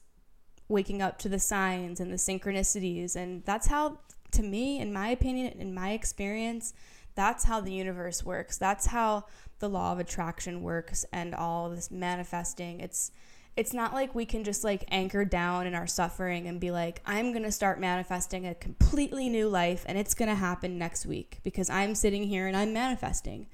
[0.67, 3.99] waking up to the signs and the synchronicities and that's how
[4.31, 6.73] to me in my opinion in my experience
[7.15, 9.25] that's how the universe works that's how
[9.57, 13.11] the law of attraction works and all this manifesting it's
[13.55, 17.01] it's not like we can just like anchor down in our suffering and be like,
[17.05, 21.05] I'm going to start manifesting a completely new life and it's going to happen next
[21.05, 23.47] week because I'm sitting here and I'm manifesting.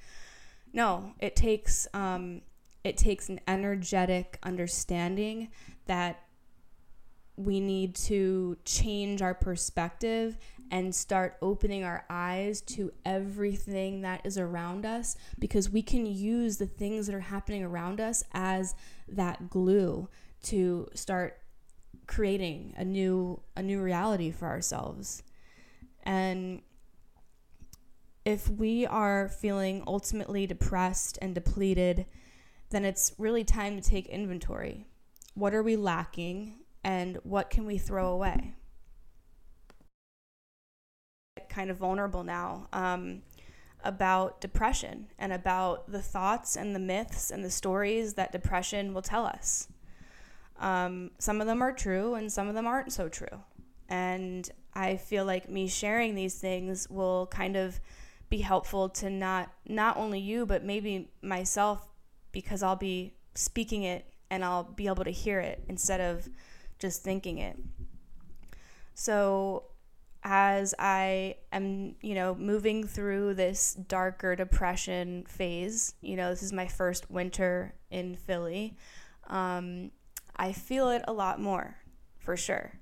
[0.72, 2.42] No, it takes um,
[2.84, 5.48] it takes an energetic understanding
[5.86, 6.22] that
[7.36, 10.38] we need to change our perspective
[10.70, 16.56] and start opening our eyes to everything that is around us because we can use
[16.56, 18.74] the things that are happening around us as
[19.08, 20.08] that glue
[20.42, 21.38] to start
[22.06, 25.22] creating a new a new reality for ourselves
[26.04, 26.62] and
[28.26, 32.06] if we are feeling ultimately depressed and depleted,
[32.70, 34.84] then it's really time to take inventory.
[35.34, 38.54] What are we lacking and what can we throw away?
[41.48, 43.22] Kind of vulnerable now um,
[43.86, 49.02] about depression and about the thoughts and the myths and the stories that depression will
[49.02, 49.68] tell us.
[50.58, 53.42] Um, some of them are true and some of them aren't so true.
[53.88, 57.80] And I feel like me sharing these things will kind of
[58.28, 61.88] be helpful to not not only you but maybe myself
[62.32, 66.28] because I'll be speaking it and I'll be able to hear it instead of
[66.78, 67.56] just thinking it.
[68.94, 69.64] So
[70.28, 76.52] as I am, you know, moving through this darker depression phase, you know, this is
[76.52, 78.76] my first winter in Philly.
[79.28, 79.92] Um,
[80.36, 81.76] I feel it a lot more,
[82.18, 82.72] for sure.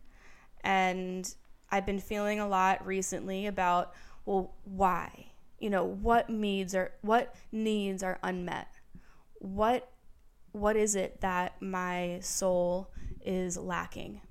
[0.63, 1.33] And
[1.71, 3.93] I've been feeling a lot recently about,
[4.25, 5.27] well, why?
[5.59, 8.69] You know, what needs are what needs are unmet?
[9.35, 9.93] What
[10.53, 12.91] what is it that my soul
[13.23, 14.23] is lacking?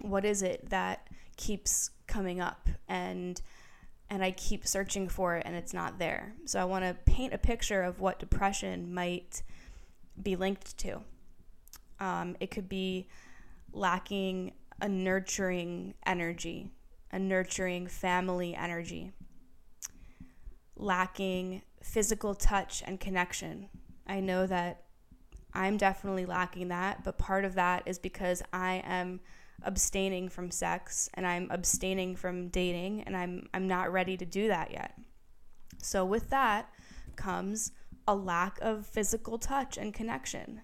[0.00, 1.06] What is it that
[1.36, 3.40] keeps coming up and
[4.08, 6.34] and I keep searching for it and it's not there.
[6.44, 9.42] So I want to paint a picture of what depression might
[10.22, 11.00] be linked to.
[11.98, 13.08] Um, it could be
[13.72, 16.70] lacking a nurturing energy,
[17.10, 19.10] a nurturing family energy,
[20.76, 23.68] lacking physical touch and connection.
[24.06, 24.82] I know that
[25.52, 29.20] I'm definitely lacking that, but part of that is because I am
[29.62, 34.48] abstaining from sex and I'm abstaining from dating and I'm I'm not ready to do
[34.48, 34.98] that yet.
[35.82, 36.70] So with that
[37.16, 37.72] comes
[38.08, 40.60] a lack of physical touch and connection.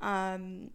[0.00, 0.70] Um,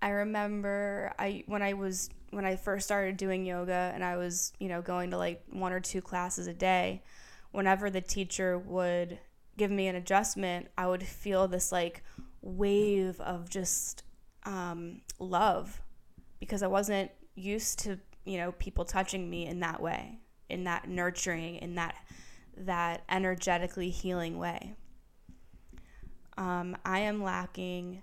[0.00, 4.52] I remember I when I was when I first started doing yoga and I was,
[4.58, 7.02] you know, going to like one or two classes a day,
[7.52, 9.18] whenever the teacher would
[9.56, 12.02] give me an adjustment, I would feel this like
[12.40, 14.02] wave of just
[14.44, 15.80] um, love
[16.42, 20.18] because I wasn't used to, you know, people touching me in that way,
[20.48, 21.94] in that nurturing, in that
[22.56, 24.74] that energetically healing way
[26.36, 28.02] um, I am lacking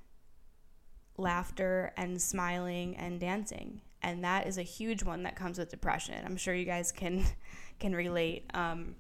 [1.18, 6.16] laughter and smiling and dancing, and that is a huge one that comes with depression.
[6.26, 7.26] I'm sure you guys can
[7.80, 8.46] can relate.
[8.54, 8.96] Um,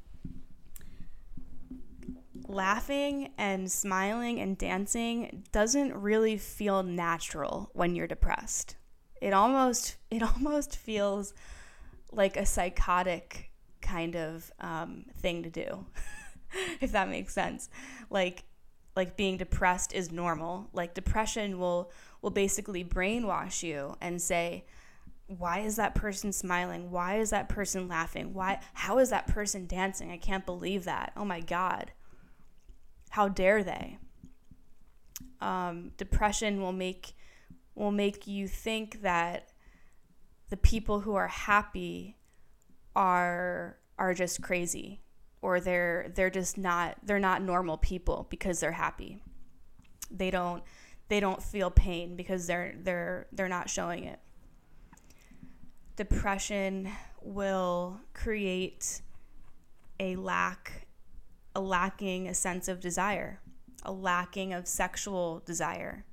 [2.47, 8.75] laughing and smiling and dancing doesn't really feel natural when you're depressed.
[9.21, 11.33] It almost it almost feels
[12.11, 13.51] like a psychotic
[13.81, 15.85] kind of um, thing to do,
[16.81, 17.69] if that makes sense.
[18.09, 18.43] Like
[18.95, 20.69] like being depressed is normal.
[20.73, 21.91] Like depression will
[22.21, 24.65] will basically brainwash you and say,
[25.27, 26.91] why is that person smiling?
[26.91, 28.33] Why is that person laughing?
[28.33, 30.11] Why how is that person dancing?
[30.11, 31.13] I can't believe that.
[31.15, 31.91] Oh my god.
[33.11, 33.97] How dare they?
[35.41, 37.13] Um, depression will make
[37.75, 39.49] will make you think that
[40.49, 42.17] the people who are happy
[42.95, 45.01] are are just crazy
[45.41, 49.21] or they're they're just not they're not normal people because they're happy.
[50.11, 50.63] They don't
[51.07, 54.19] they don't feel pain because they're they're they're not showing it.
[55.95, 56.89] Depression
[57.21, 59.01] will create
[59.99, 60.87] a lack
[61.55, 63.41] a lacking a sense of desire,
[63.83, 66.05] a lacking of sexual desire.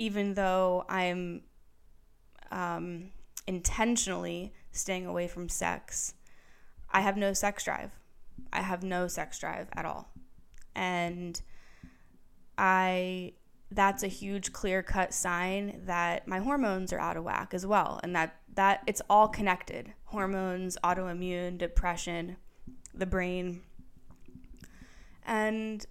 [0.00, 1.42] Even though I'm
[2.50, 3.10] um,
[3.46, 6.14] intentionally staying away from sex,
[6.90, 7.90] I have no sex drive.
[8.50, 10.08] I have no sex drive at all.
[10.74, 11.42] And
[12.56, 13.34] I
[13.70, 18.00] that's a huge clear cut sign that my hormones are out of whack as well
[18.02, 22.36] and that that it's all connected hormones autoimmune depression
[22.94, 23.60] the brain
[25.24, 25.86] and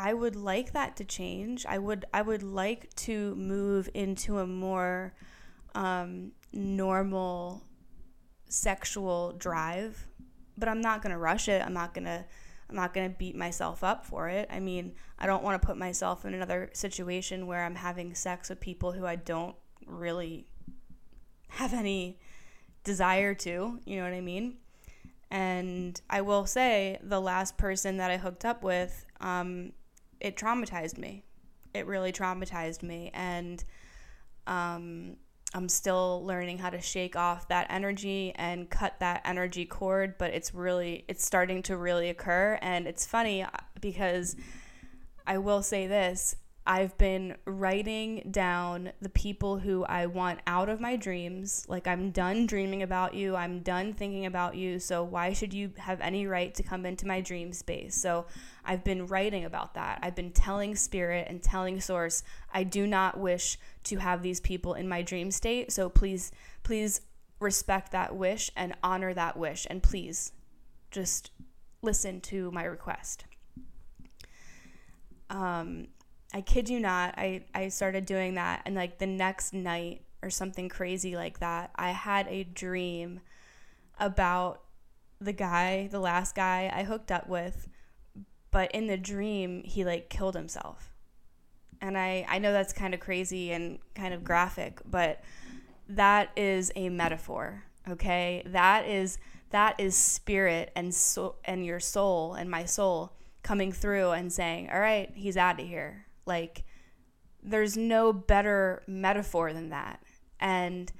[0.00, 4.46] i would like that to change i would i would like to move into a
[4.46, 5.14] more
[5.74, 7.62] um, normal
[8.48, 10.08] sexual drive
[10.60, 11.64] but I'm not to rush it.
[11.64, 12.24] I'm not to
[12.68, 14.48] I'm not to beat myself up for it.
[14.48, 18.48] I mean, I don't want to put myself in another situation where I'm having sex
[18.48, 20.46] with people who I don't really
[21.48, 22.20] have any
[22.84, 24.58] desire to, you know what I mean?
[25.32, 29.72] And I will say, the last person that I hooked up with, um,
[30.20, 31.24] it traumatized me.
[31.74, 33.10] It really traumatized me.
[33.14, 33.62] And
[34.46, 35.16] um,
[35.52, 40.32] I'm still learning how to shake off that energy and cut that energy cord, but
[40.32, 43.50] it's really it's starting to really occur and it's funny uh,
[43.80, 44.36] because
[45.26, 46.36] I will say this,
[46.66, 51.64] I've been writing down the people who I want out of my dreams.
[51.68, 53.34] Like, I'm done dreaming about you.
[53.34, 54.78] I'm done thinking about you.
[54.78, 57.96] So, why should you have any right to come into my dream space?
[57.96, 58.26] So,
[58.64, 60.00] I've been writing about that.
[60.02, 64.74] I've been telling Spirit and telling Source, I do not wish to have these people
[64.74, 65.72] in my dream state.
[65.72, 66.30] So, please,
[66.62, 67.00] please
[67.40, 69.66] respect that wish and honor that wish.
[69.70, 70.32] And please
[70.90, 71.30] just
[71.80, 73.24] listen to my request.
[75.30, 75.88] Um,
[76.32, 78.62] I kid you not, I, I started doing that.
[78.64, 83.20] And like the next night or something crazy like that, I had a dream
[83.98, 84.62] about
[85.20, 87.68] the guy, the last guy I hooked up with.
[88.50, 90.92] But in the dream, he like killed himself.
[91.80, 95.22] And I, I know that's kind of crazy and kind of graphic, but
[95.88, 98.42] that is a metaphor, okay?
[98.46, 99.18] That is
[99.50, 103.12] that is spirit and so and your soul and my soul
[103.42, 106.62] coming through and saying, "All right, he's out of here." Like,
[107.42, 110.00] there's no better metaphor than that.
[110.38, 110.92] And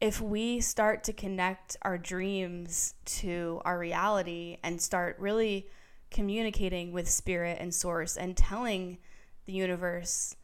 [0.00, 5.68] if we start to connect our dreams to our reality and start really
[6.10, 8.98] communicating with spirit and source and telling
[9.46, 10.34] the universe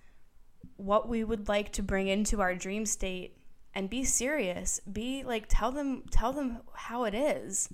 [0.76, 3.36] what we would like to bring into our dream state
[3.74, 7.68] and be serious be like tell them tell them how it is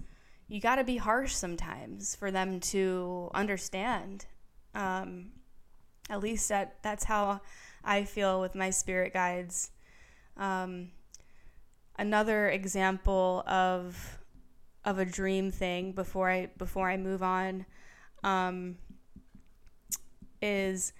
[0.48, 4.24] you got to be harsh sometimes for them to understand
[4.74, 5.26] um,
[6.10, 7.40] at least that that's how
[7.84, 9.70] I feel with my spirit guides.
[10.36, 10.90] Um,
[11.98, 14.18] another example of
[14.84, 17.66] of a dream thing before I before I move on
[18.22, 18.76] um,
[20.42, 20.92] is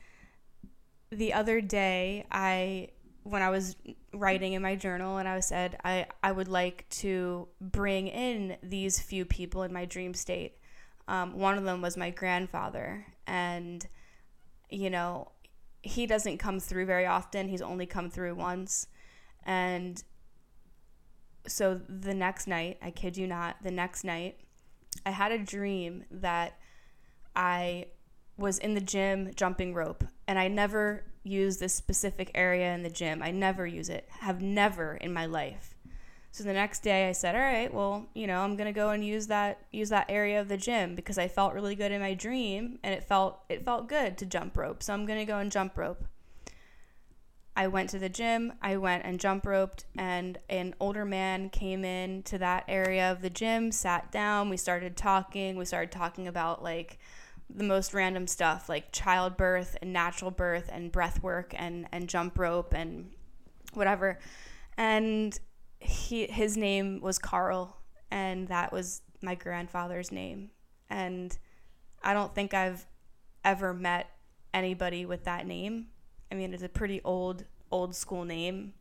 [1.11, 2.89] the other day I
[3.25, 3.77] when I was
[4.13, 9.01] writing in my journal and I said I, I would like to bring in these
[9.01, 10.59] few people in my dream state.
[11.09, 13.87] Um, one of them was my grandfather and
[14.71, 15.33] you know,
[15.83, 17.49] he doesn't come through very often.
[17.49, 18.87] He's only come through once.
[19.45, 20.03] And
[21.47, 24.39] so the next night, I kid you not, the next night,
[25.05, 26.59] I had a dream that
[27.37, 27.87] I
[28.37, 32.91] was in the gym jumping rope and I never use this specific area in the
[32.91, 33.23] gym.
[33.23, 34.09] I never use it.
[34.21, 35.74] Have never in my life.
[36.35, 38.91] So the next day I said, "All right, well, you know, I'm going to go
[38.91, 42.01] and use that use that area of the gym because I felt really good in
[42.01, 44.83] my dream and it felt it felt good to jump rope.
[44.83, 46.05] So I'm going to go and jump rope."
[47.57, 51.85] I went to the gym, I went and jump roped and an older man came
[51.85, 56.27] in to that area of the gym, sat down, we started talking, we started talking
[56.27, 56.99] about like
[57.49, 62.41] the most random stuff like childbirth and natural birth and breath work and and jump
[62.41, 63.13] rope and
[63.73, 64.19] whatever.
[64.77, 65.39] And
[65.85, 67.77] he his name was Carl
[68.11, 70.51] and that was my grandfather's name
[70.91, 71.37] and
[72.03, 72.87] I don't think I've
[73.45, 74.11] ever met
[74.53, 75.87] anybody with that name.
[76.31, 78.75] I mean, it's a pretty old old school name.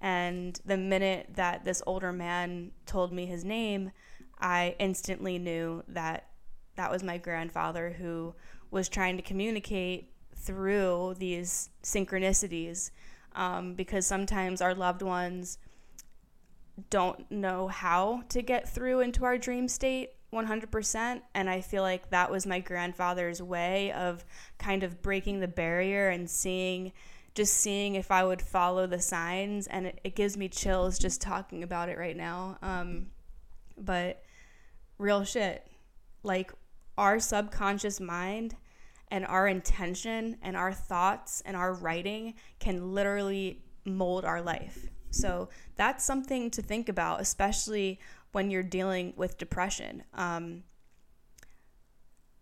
[0.00, 3.92] And the minute that this older man told me his name,
[4.40, 6.28] I instantly knew that
[6.76, 8.34] that was my grandfather who
[8.70, 12.90] was trying to communicate through these synchronicities
[13.34, 15.58] um, because sometimes our loved ones
[16.90, 22.08] don't know how to get through into our dream state 100% and i feel like
[22.08, 24.24] that was my grandfather's way of
[24.58, 26.90] kind of breaking the barrier and seeing
[27.34, 31.20] just seeing if i would follow the signs and it, it gives me chills just
[31.20, 33.06] talking about it right now um,
[33.76, 34.22] but
[35.02, 35.66] real shit.
[36.22, 36.52] Like
[36.96, 38.56] our subconscious mind
[39.08, 45.48] and our intention and our thoughts and our writing can literally mold our life so
[45.76, 48.00] that's something to think about, especially
[48.32, 50.02] when you're dealing with depression.
[50.14, 50.64] Um,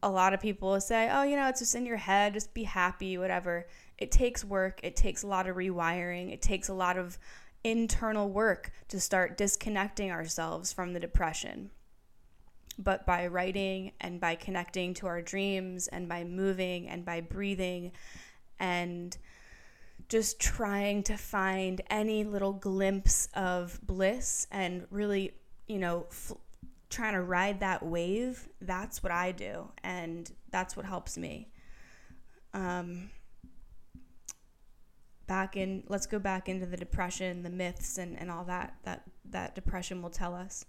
[0.03, 2.63] a lot of people say, oh, you know, it's just in your head, just be
[2.63, 3.67] happy, whatever.
[3.99, 7.19] It takes work, it takes a lot of rewiring, it takes a lot of
[7.65, 11.71] internal work to start disconnecting ourselves from the depression.
[12.79, 17.93] But by writing and by connecting to our dreams and by moving and by breathing
[18.59, 19.17] and
[20.11, 25.33] just trying to find any little glimpse of bliss and really,
[25.69, 26.33] you know, f-
[26.91, 28.49] trying to ride that wave.
[28.61, 31.53] That's what I do, and that's what helps me.
[32.53, 33.11] Um,
[35.29, 39.05] back in, let's go back into the depression, the myths, and, and all that that
[39.27, 40.65] that depression will tell us.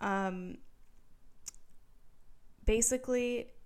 [0.00, 0.58] Um,
[2.66, 3.46] basically.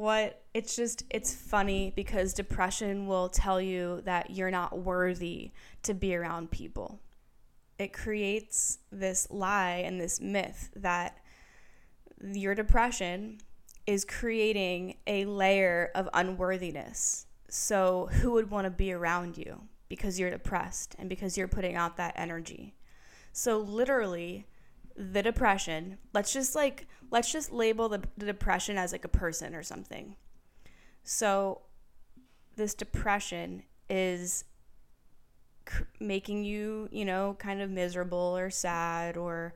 [0.00, 5.94] what it's just it's funny because depression will tell you that you're not worthy to
[5.94, 7.00] be around people
[7.78, 11.18] it creates this lie and this myth that
[12.22, 13.38] your depression
[13.86, 17.26] is creating a layer of unworthiness.
[17.48, 21.76] So, who would want to be around you because you're depressed and because you're putting
[21.76, 22.74] out that energy?
[23.32, 24.46] So, literally,
[24.96, 29.54] the depression, let's just like, let's just label the, the depression as like a person
[29.54, 30.16] or something.
[31.02, 31.62] So,
[32.56, 34.44] this depression is
[36.00, 39.54] making you, you know, kind of miserable or sad or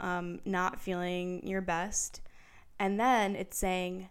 [0.00, 2.20] um, not feeling your best.
[2.78, 4.08] And then it's saying,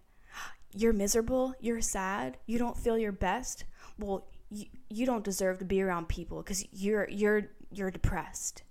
[0.74, 3.64] you're miserable, you're sad, you don't feel your best.
[3.98, 8.64] Well, you, you don't deserve to be around people because you're you're you're depressed.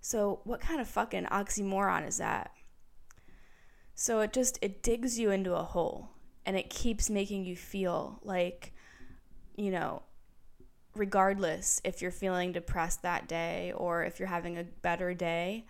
[0.00, 2.52] So what kind of fucking oxymoron is that?
[3.94, 6.10] So it just it digs you into a hole
[6.44, 8.72] and it keeps making you feel like
[9.56, 10.02] you know
[10.94, 15.66] regardless if you're feeling depressed that day or if you're having a better day,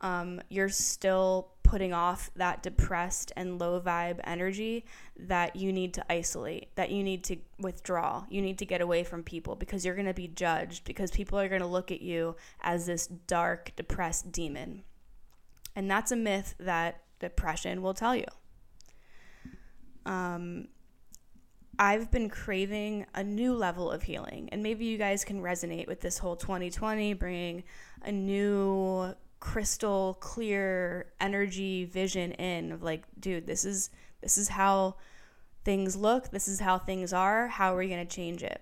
[0.00, 4.84] um, you're still putting off that depressed and low vibe energy
[5.18, 8.24] that you need to isolate, that you need to withdraw.
[8.30, 11.38] You need to get away from people because you're going to be judged, because people
[11.38, 14.84] are going to look at you as this dark, depressed demon.
[15.76, 18.26] And that's a myth that depression will tell you.
[20.06, 20.68] Um,
[21.78, 24.48] I've been craving a new level of healing.
[24.50, 27.62] And maybe you guys can resonate with this whole 2020, bringing
[28.02, 33.90] a new crystal clear energy vision in of like, dude, this is
[34.20, 34.96] this is how
[35.64, 38.60] things look, this is how things are, how are we going to change it?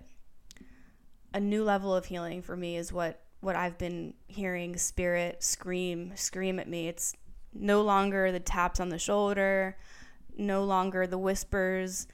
[1.33, 6.11] A new level of healing for me is what what I've been hearing spirit scream
[6.15, 6.87] scream at me.
[6.87, 7.15] It's
[7.53, 9.77] no longer the taps on the shoulder,
[10.37, 12.07] no longer the whispers.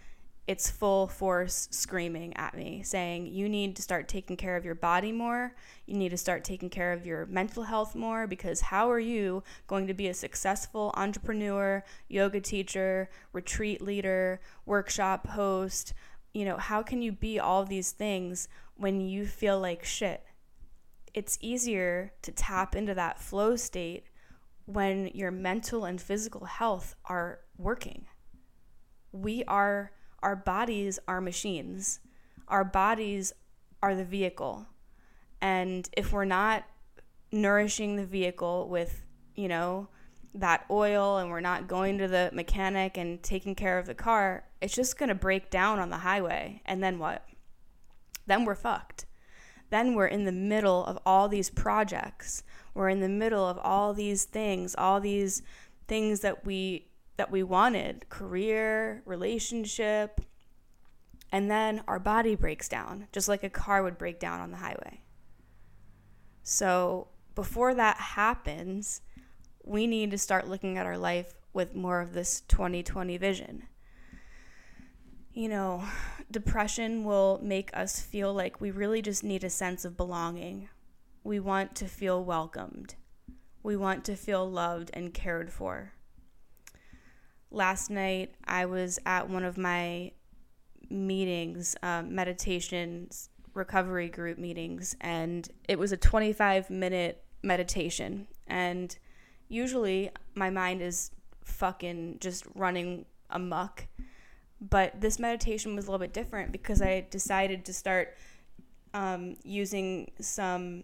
[0.45, 4.75] It's full force screaming at me saying you need to start taking care of your
[4.75, 5.55] body more.
[5.85, 9.43] You need to start taking care of your mental health more because how are you
[9.67, 15.93] going to be a successful entrepreneur yoga teacher retreat leader workshop host?
[16.33, 20.25] You know how can you be all these things when you feel like shit?
[21.13, 24.07] It's easier to tap into that flow state
[24.65, 28.05] when your mental and physical health are working
[29.13, 29.91] we are
[30.21, 31.99] our bodies are machines.
[32.47, 33.31] Our bodies
[33.81, 34.65] are the vehicle.
[35.41, 36.63] And if we're not
[37.31, 39.03] nourishing the vehicle with,
[39.35, 39.89] you know,
[40.33, 44.45] that oil and we're not going to the mechanic and taking care of the car,
[44.61, 46.61] it's just going to break down on the highway.
[46.65, 47.25] And then what?
[48.25, 49.05] Then we're fucked.
[49.69, 52.43] Then we're in the middle of all these projects.
[52.73, 55.41] We're in the middle of all these things, all these
[55.87, 60.21] things that we that we wanted career, relationship.
[61.31, 64.57] And then our body breaks down, just like a car would break down on the
[64.57, 65.01] highway.
[66.43, 69.01] So, before that happens,
[69.63, 73.63] we need to start looking at our life with more of this 2020 vision.
[75.33, 75.83] You know,
[76.29, 80.69] depression will make us feel like we really just need a sense of belonging.
[81.23, 82.95] We want to feel welcomed.
[83.61, 85.93] We want to feel loved and cared for
[87.53, 90.11] last night I was at one of my
[90.89, 98.27] meetings, um, meditations, recovery group meetings, and it was a 25 minute meditation.
[98.47, 98.97] And
[99.47, 101.11] usually my mind is
[101.43, 103.87] fucking just running amuck.
[104.59, 108.15] But this meditation was a little bit different because I decided to start
[108.93, 110.83] um, using some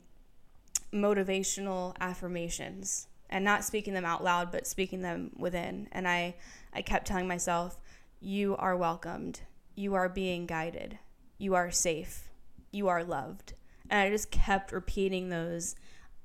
[0.94, 5.88] motivational affirmations and not speaking them out loud, but speaking them within.
[5.92, 6.36] And I
[6.74, 7.80] I kept telling myself,
[8.20, 9.42] You are welcomed.
[9.76, 11.00] You are being guided.
[11.38, 12.30] You are safe.
[12.72, 13.54] You are loved.
[13.90, 15.76] And I just kept repeating those,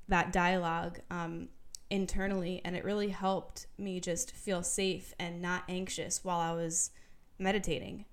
[0.07, 1.49] that dialogue um,
[1.89, 2.61] internally.
[2.63, 6.91] And it really helped me just feel safe and not anxious while I was
[7.39, 8.05] meditating.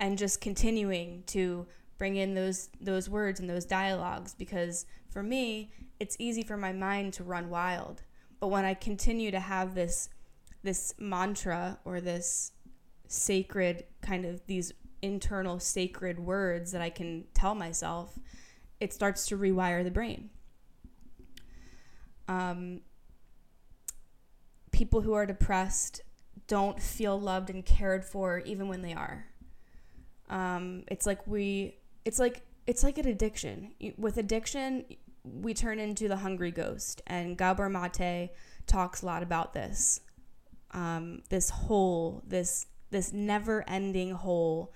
[0.00, 1.66] And just continuing to
[1.98, 4.86] bring in those those words and those dialogues because
[5.18, 8.02] for me it's easy for my mind to run wild
[8.38, 10.08] but when i continue to have this
[10.62, 12.52] this mantra or this
[13.08, 18.18] sacred kind of these internal sacred words that I can tell myself,
[18.80, 20.30] it starts to rewire the brain.
[22.28, 22.82] Um,
[24.70, 26.02] people who are depressed
[26.46, 29.26] don't feel loved and cared for even when they are.
[30.28, 33.72] Um, it's like we, it's like it's like an addiction.
[33.96, 34.84] With addiction,
[35.32, 38.30] we turn into the hungry ghost, and Gabor Mate
[38.66, 40.00] talks a lot about this
[40.72, 44.72] um, this hole, this this never-ending hole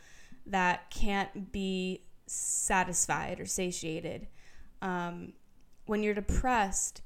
[0.47, 4.29] that can't be satisfied or satiated.
[4.81, 5.35] Um,
[5.87, 7.03] when you're depressed,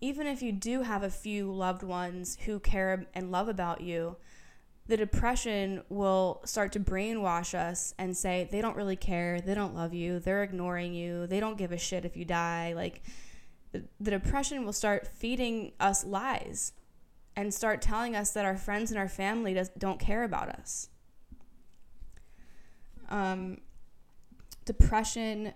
[0.00, 4.16] even if you do have a few loved ones who care and love about you,
[4.90, 9.72] the depression will start to brainwash us and say they don't really care, they don't
[9.72, 12.72] love you, they're ignoring you, they don't give a shit if you die.
[12.74, 13.00] Like
[13.70, 16.72] the, the depression will start feeding us lies
[17.36, 20.88] and start telling us that our friends and our family does, don't care about us.
[23.10, 23.58] Um,
[24.64, 25.52] depression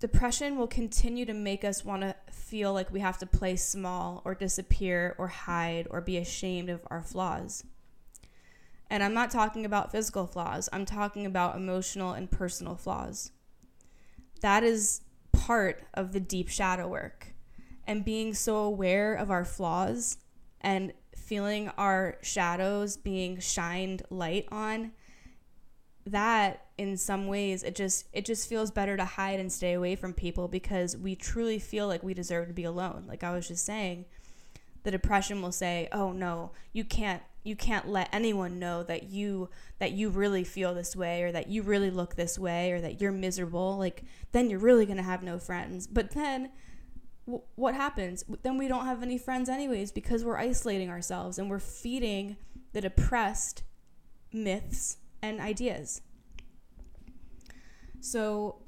[0.00, 4.22] depression will continue to make us want to feel like we have to play small
[4.24, 7.64] or disappear or hide or be ashamed of our flaws.
[8.90, 13.32] And I'm not talking about physical flaws, I'm talking about emotional and personal flaws.
[14.40, 17.34] That is part of the deep shadow work.
[17.86, 20.18] And being so aware of our flaws
[20.60, 24.92] and feeling our shadows being shined light on
[26.10, 29.96] that in some ways it just it just feels better to hide and stay away
[29.96, 33.04] from people because we truly feel like we deserve to be alone.
[33.06, 34.04] Like i was just saying
[34.84, 39.48] the depression will say oh no you can't you can't let anyone know that you
[39.78, 43.00] that you really feel this way or that you really look this way or that
[43.00, 43.78] you're miserable.
[43.78, 45.86] Like then you're really going to have no friends.
[45.86, 46.50] But then
[47.26, 48.24] w- what happens?
[48.42, 52.36] Then we don't have any friends anyways because we're isolating ourselves and we're feeding
[52.72, 53.62] the depressed
[54.32, 56.02] myths and ideas.
[58.00, 58.62] So,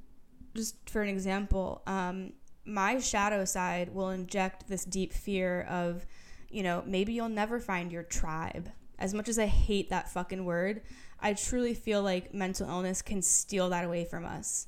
[0.54, 2.32] just for an example, um,
[2.64, 6.06] my shadow side will inject this deep fear of,
[6.50, 8.70] you know, maybe you'll never find your tribe.
[8.98, 10.82] As much as I hate that fucking word,
[11.20, 14.66] I truly feel like mental illness can steal that away from us.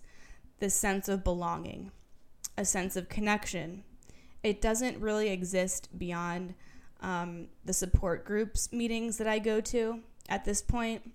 [0.58, 1.90] This sense of belonging,
[2.56, 3.84] a sense of connection.
[4.42, 6.54] It doesn't really exist beyond
[7.00, 11.12] um, the support groups meetings that I go to at this point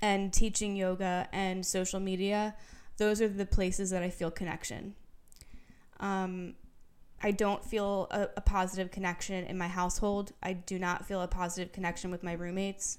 [0.00, 2.54] and teaching yoga and social media,
[2.98, 4.94] those are the places that I feel connection.
[6.00, 6.54] Um,
[7.22, 10.32] I don't feel a, a, positive connection in my household.
[10.40, 12.98] I do not feel a positive connection with my roommates,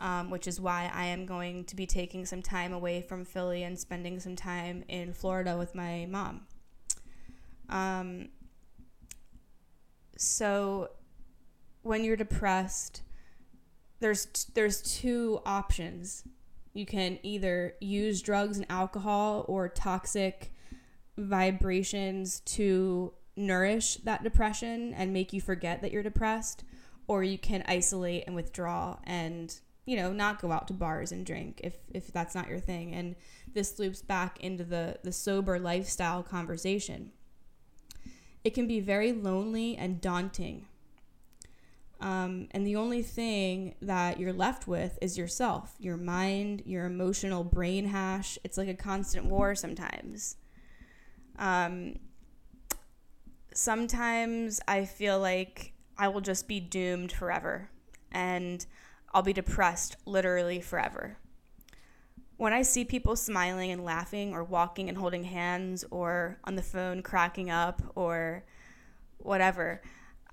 [0.00, 3.62] um, which is why I am going to be taking some time away from Philly
[3.62, 6.42] and spending some time in Florida with my mom.
[7.70, 8.28] Um,
[10.18, 10.90] so,
[11.82, 13.02] when you're depressed,
[14.04, 16.24] there's there's two options.
[16.74, 20.52] You can either use drugs and alcohol or toxic
[21.16, 26.64] vibrations to nourish that depression and make you forget that you're depressed
[27.06, 31.24] or you can isolate and withdraw and you know not go out to bars and
[31.24, 32.92] drink if if that's not your thing.
[32.92, 33.16] And
[33.54, 37.12] this loops back into the the sober lifestyle conversation.
[38.44, 40.66] It can be very lonely and daunting
[42.04, 47.42] um, and the only thing that you're left with is yourself, your mind, your emotional
[47.42, 48.38] brain hash.
[48.44, 50.36] It's like a constant war sometimes.
[51.38, 51.98] Um,
[53.54, 57.70] sometimes I feel like I will just be doomed forever
[58.12, 58.66] and
[59.14, 61.16] I'll be depressed literally forever.
[62.36, 66.62] When I see people smiling and laughing or walking and holding hands or on the
[66.62, 68.44] phone cracking up or
[69.16, 69.80] whatever,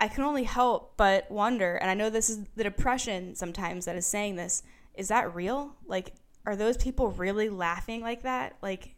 [0.02, 3.96] I can only help but wonder, and I know this is the depression sometimes that
[3.96, 4.64] is saying this.
[4.96, 5.76] Is that real?
[5.86, 8.58] Like, are those people really laughing like that?
[8.64, 8.96] Like,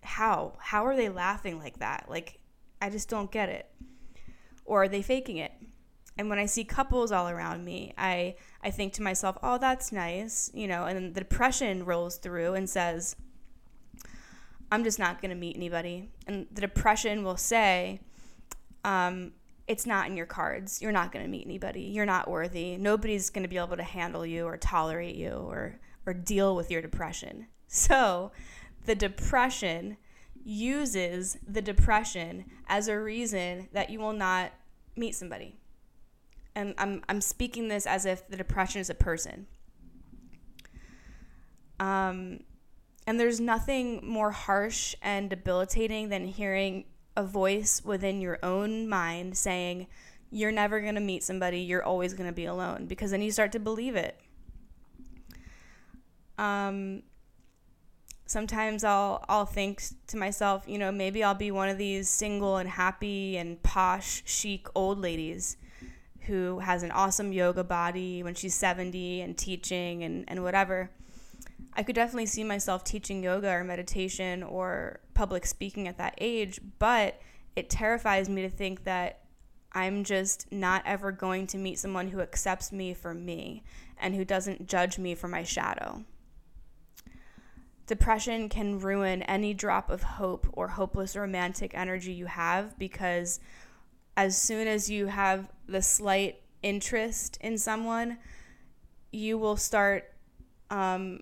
[0.00, 0.52] how?
[0.60, 2.06] How are they laughing like that?
[2.08, 2.38] Like,
[2.80, 3.68] I just don't get it.
[4.64, 5.50] Or are they faking it?
[6.16, 9.90] And when I see couples all around me, I, I think to myself, oh, that's
[9.90, 13.16] nice, you know, and the depression rolls through and says,
[14.70, 16.10] I'm just not going to meet anybody.
[16.28, 18.00] And the depression will say,
[18.84, 19.32] um,
[19.72, 20.82] it's not in your cards.
[20.82, 21.80] You're not going to meet anybody.
[21.80, 22.76] You're not worthy.
[22.76, 26.70] Nobody's going to be able to handle you or tolerate you or or deal with
[26.70, 27.46] your depression.
[27.68, 28.32] So,
[28.84, 29.96] the depression
[30.44, 34.52] uses the depression as a reason that you will not
[34.94, 35.56] meet somebody.
[36.54, 39.46] And I'm I'm speaking this as if the depression is a person.
[41.80, 42.40] Um
[43.06, 46.84] and there's nothing more harsh and debilitating than hearing
[47.16, 49.86] a voice within your own mind saying,
[50.30, 53.30] You're never going to meet somebody, you're always going to be alone, because then you
[53.30, 54.18] start to believe it.
[56.38, 57.02] Um,
[58.26, 62.56] sometimes I'll I'll think to myself, you know, maybe I'll be one of these single
[62.56, 65.56] and happy and posh, chic old ladies
[66.22, 70.90] who has an awesome yoga body when she's 70 and teaching and, and whatever.
[71.74, 76.60] I could definitely see myself teaching yoga or meditation or public speaking at that age,
[76.78, 77.20] but
[77.56, 79.20] it terrifies me to think that
[79.72, 83.62] I'm just not ever going to meet someone who accepts me for me
[83.98, 86.04] and who doesn't judge me for my shadow.
[87.86, 93.40] Depression can ruin any drop of hope or hopeless romantic energy you have because
[94.16, 98.18] as soon as you have the slight interest in someone,
[99.10, 100.12] you will start
[100.70, 101.20] um,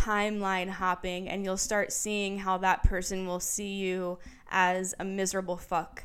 [0.00, 4.18] timeline hopping and you'll start seeing how that person will see you
[4.50, 6.04] as a miserable fuck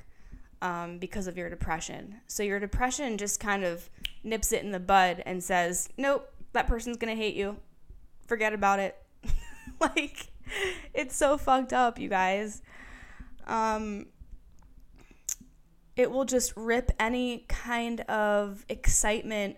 [0.61, 2.15] um, because of your depression.
[2.27, 3.89] So your depression just kind of
[4.23, 7.57] nips it in the bud and says, nope, that person's to hate you.
[8.27, 8.97] Forget about it.
[9.79, 10.31] like,
[10.93, 12.61] it's so fucked up, you guys.
[13.47, 14.07] Um,
[15.95, 19.57] it will just rip any kind of excitement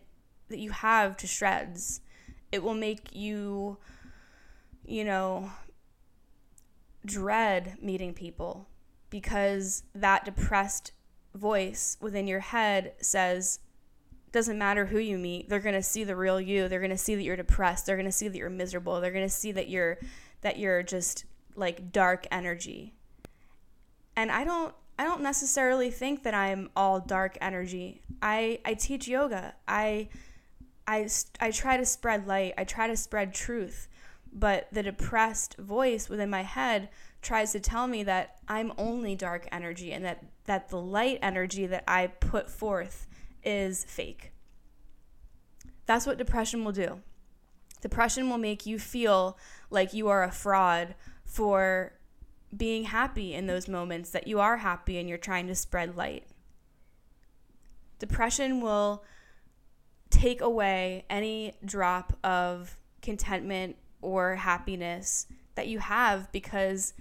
[0.50, 2.02] that you have to shreds.
[2.52, 3.78] It will make you,
[4.88, 5.52] you know,
[7.06, 8.68] dread meeting people
[9.10, 10.92] because that depressed
[11.36, 13.60] voice within your head says,
[14.32, 16.68] doesn't matter who you meet, they're going to see the real you.
[16.68, 17.86] They're going to see that you're depressed.
[17.86, 19.00] They're going to see that you're miserable.
[19.00, 19.98] They're going to see that you're
[20.42, 21.26] that you're just
[21.56, 22.94] like dark energy.
[24.16, 28.02] And I don't I don't necessarily think that I'm all dark energy.
[28.22, 29.56] I I teach yoga.
[29.68, 30.10] I
[30.88, 31.10] I
[31.40, 32.54] I try to spread light.
[32.58, 33.88] I try to spread truth.
[34.40, 36.90] But the depressed voice within my head
[37.24, 41.66] tries to tell me that I'm only dark energy and that that the light energy
[41.66, 43.08] that I put forth
[43.44, 44.32] is fake.
[45.88, 47.02] That's what depression will do.
[47.82, 49.40] Depression will make you feel
[49.72, 50.94] like you are a fraud
[51.26, 51.94] for
[52.56, 56.26] being happy in those moments that you are happy and you're trying to spread light.
[57.98, 59.04] Depression will
[60.12, 66.94] take away any drop of contentment or happiness that you have because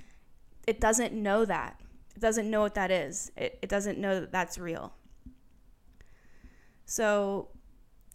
[0.67, 1.81] it doesn't know that.
[2.15, 3.31] It doesn't know what that is.
[3.37, 4.95] It, it doesn't know that that's real.
[6.87, 7.49] So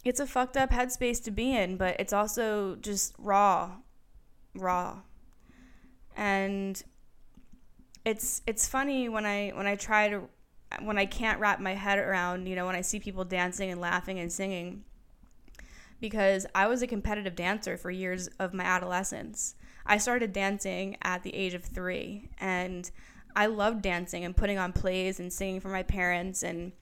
[0.03, 3.75] it's a fucked up headspace to be in, but it's also just raw.
[4.55, 5.01] Raw.
[6.17, 6.81] And
[8.03, 10.23] it's it's funny when I when I try to
[10.79, 13.79] when I can't wrap my head around, you know, when I see people dancing and
[13.79, 14.83] laughing and singing
[16.01, 19.55] because I was a competitive dancer for years of my adolescence.
[19.85, 22.89] I started dancing at the age of 3 and
[23.35, 26.73] I loved dancing and putting on plays and singing for my parents and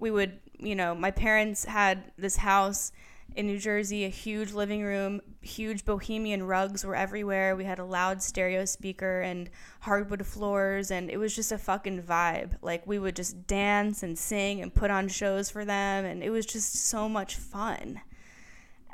[0.00, 2.92] we would, you know, my parents had this house
[3.36, 7.56] in New Jersey, a huge living room, huge bohemian rugs were everywhere.
[7.56, 9.50] We had a loud stereo speaker and
[9.80, 12.52] hardwood floors, and it was just a fucking vibe.
[12.62, 16.30] Like, we would just dance and sing and put on shows for them, and it
[16.30, 18.00] was just so much fun.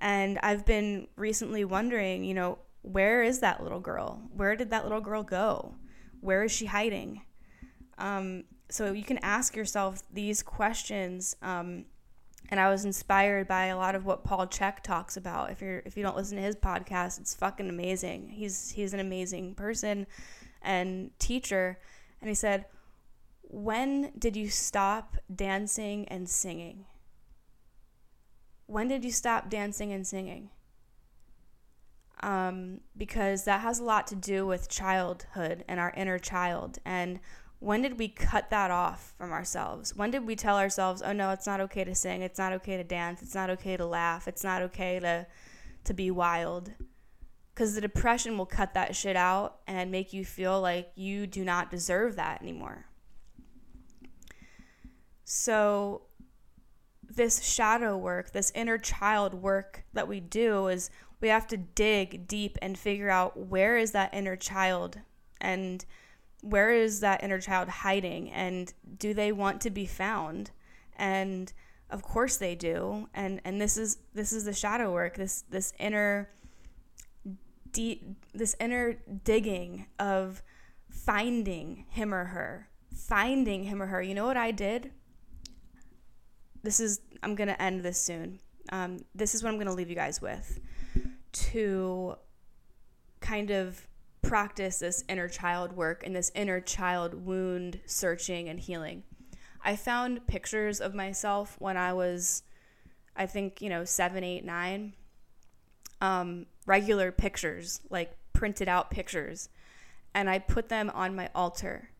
[0.00, 4.22] And I've been recently wondering, you know, where is that little girl?
[4.34, 5.74] Where did that little girl go?
[6.20, 7.22] Where is she hiding?
[7.98, 11.36] Um, so you can ask yourself these questions.
[11.42, 11.84] Um,
[12.50, 15.50] and I was inspired by a lot of what Paul Chek talks about.
[15.50, 18.30] If you're if you don't listen to his podcast, it's fucking amazing.
[18.30, 20.06] He's he's an amazing person
[20.62, 21.78] and teacher.
[22.20, 22.66] And he said,
[23.42, 26.86] "When did you stop dancing and singing?
[28.70, 30.50] When did you stop dancing and singing?"
[32.22, 37.18] Um, because that has a lot to do with childhood and our inner child and
[37.60, 39.94] when did we cut that off from ourselves?
[39.94, 42.78] When did we tell ourselves, "Oh no, it's not okay to sing, it's not okay
[42.78, 45.26] to dance, it's not okay to laugh, it's not okay to
[45.84, 46.72] to be wild?"
[47.54, 51.44] Cuz the depression will cut that shit out and make you feel like you do
[51.44, 52.86] not deserve that anymore.
[55.24, 56.06] So
[57.10, 60.90] this shadow work, this inner child work that we do is
[61.20, 65.00] we have to dig deep and figure out where is that inner child
[65.40, 65.84] and
[66.42, 70.50] where is that inner child hiding and do they want to be found?
[70.96, 71.52] And
[71.90, 73.08] of course they do.
[73.12, 76.30] And and this is this is the shadow work this this inner
[77.72, 78.94] deep this inner
[79.24, 80.42] digging of
[80.88, 84.00] finding him or her finding him or her.
[84.00, 84.92] You know what i did
[86.62, 88.38] this is i'm gonna end this soon
[88.72, 90.60] um, this is what i'm gonna leave you guys with
[91.32, 92.16] to
[93.20, 93.86] kind of
[94.22, 99.02] practice this inner child work and this inner child wound searching and healing.
[99.62, 102.42] I found pictures of myself when I was,
[103.16, 104.94] I think, you know, seven, eight, nine.
[106.00, 109.50] Um, regular pictures, like printed out pictures.
[110.14, 111.90] And I put them on my altar.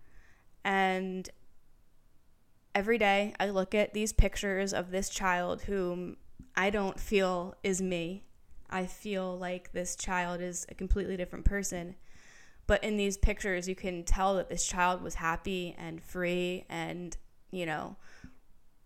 [0.64, 1.28] And
[2.74, 6.16] every day I look at these pictures of this child whom
[6.56, 8.24] I don't feel is me.
[8.68, 11.96] I feel like this child is a completely different person.
[12.66, 17.16] But in these pictures, you can tell that this child was happy and free and,
[17.50, 17.96] you know,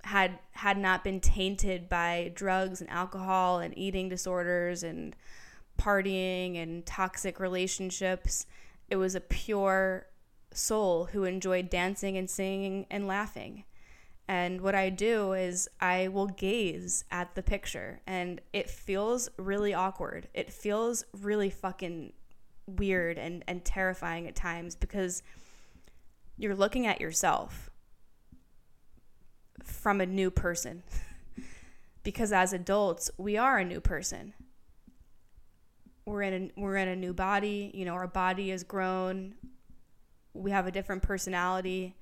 [0.05, 5.15] had had not been tainted by drugs and alcohol and eating disorders and
[5.79, 8.47] partying and toxic relationships.
[8.89, 10.07] It was a pure
[10.53, 13.65] soul who enjoyed dancing and singing and laughing.
[14.27, 19.75] And what I do is I will gaze at the picture and it feels really
[19.75, 20.29] awkward.
[20.33, 22.15] It feels really fucking
[22.67, 25.23] weird and, and terrifying at times because
[26.39, 27.71] you're looking at yourself
[29.63, 30.83] from a new person.
[32.03, 34.33] because as adults, we are a new person.
[36.07, 39.35] We're in a, we're in a new body, you know, our body has grown.
[40.33, 41.95] We have a different personality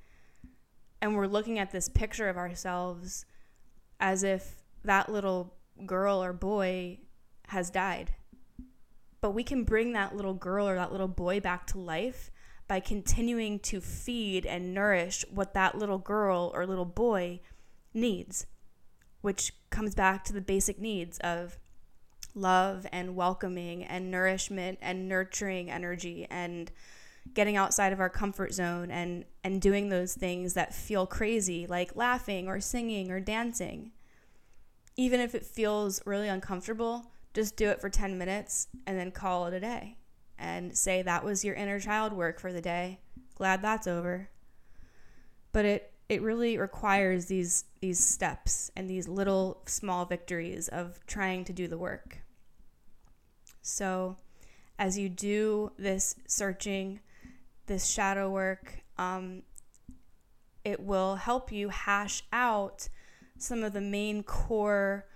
[1.03, 3.27] and we're looking at this picture of ourselves
[3.99, 5.53] as if that little
[5.85, 6.99] girl or boy
[7.49, 8.15] has died.
[9.21, 12.31] But we can bring that little girl or that little boy back to life
[12.69, 17.41] by continuing to feed and nourish what that little girl or little boy
[17.93, 18.47] needs,
[19.23, 21.59] which comes back to the basic needs of
[22.33, 26.71] love and welcoming and nourishment and nurturing energy and
[27.35, 31.97] getting outside of our comfort zone and and doing those things that feel crazy like
[31.97, 33.93] laughing or singing or dancing.
[34.97, 39.47] Even if it feels really uncomfortable just do it for 10 minutes and then call
[39.47, 39.97] it a day
[40.39, 43.01] and say that was your inner child work for the day.
[43.37, 44.29] Glad that's over.
[45.53, 51.45] But it it really requires these these steps and these little small victories of trying
[51.45, 52.19] to do the work.
[53.63, 54.17] So
[54.79, 57.01] as you do this searching
[57.67, 59.43] this shadow work, um,
[60.65, 62.89] it will help you hash out
[63.39, 65.07] some of the main core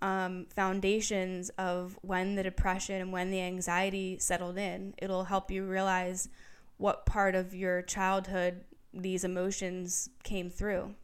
[0.00, 4.94] um, foundations of when the depression and when the anxiety settled in.
[4.98, 6.28] It'll help you realize
[6.76, 10.94] what part of your childhood these emotions came through.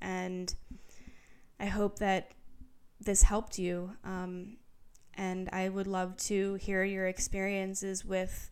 [0.00, 0.54] And
[1.58, 2.32] I hope that
[3.00, 3.92] this helped you.
[4.04, 4.58] Um,
[5.14, 8.50] and I would love to hear your experiences with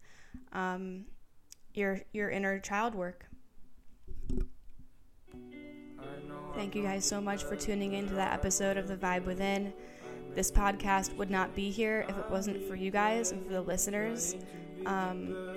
[0.52, 1.06] um,
[1.74, 3.26] your your inner child work.
[6.54, 9.72] Thank you guys so much for tuning in to that episode of The Vibe Within.
[10.34, 13.60] This podcast would not be here if it wasn't for you guys and for the
[13.60, 14.36] listeners.
[14.86, 15.56] Um,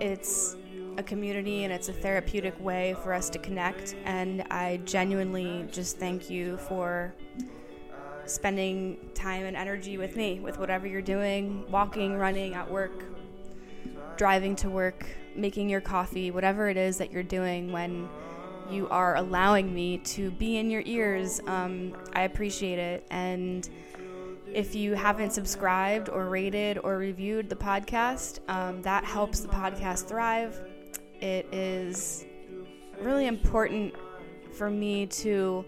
[0.00, 0.56] it's
[0.96, 5.98] a community and it's a therapeutic way for us to connect, and I genuinely just
[5.98, 7.14] thank you for
[8.24, 13.04] spending time and energy with me, with whatever you're doing, walking, running, at work,
[14.16, 15.06] driving to work,
[15.36, 18.08] making your coffee, whatever it is that you're doing when
[18.70, 21.40] you are allowing me to be in your ears.
[21.46, 23.06] Um, I appreciate it.
[23.10, 23.68] And
[24.52, 30.08] if you haven't subscribed or rated or reviewed the podcast, um, that helps the podcast
[30.08, 30.60] thrive.
[31.20, 32.24] It is
[33.00, 33.94] really important
[34.52, 35.64] for me to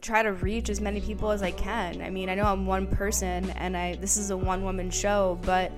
[0.00, 2.00] try to reach as many people as I can.
[2.00, 5.38] I mean, I know I'm one person and I this is a one woman show,
[5.42, 5.72] but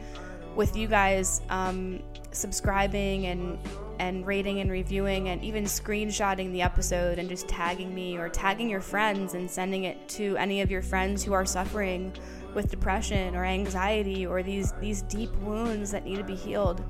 [0.54, 3.58] with you guys um, subscribing and
[3.98, 8.70] and rating and reviewing and even screenshotting the episode and just tagging me or tagging
[8.70, 12.12] your friends and sending it to any of your friends who are suffering
[12.54, 16.84] with depression or anxiety or these these deep wounds that need to be healed.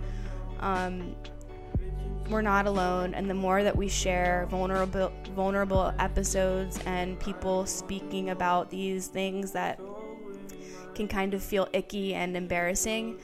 [0.61, 1.15] Um,
[2.29, 8.31] we're not alone, and the more that we share vulnerable vulnerable episodes and people speaking
[8.31, 9.81] about these things that
[10.95, 13.19] can kind of feel icky and embarrassing,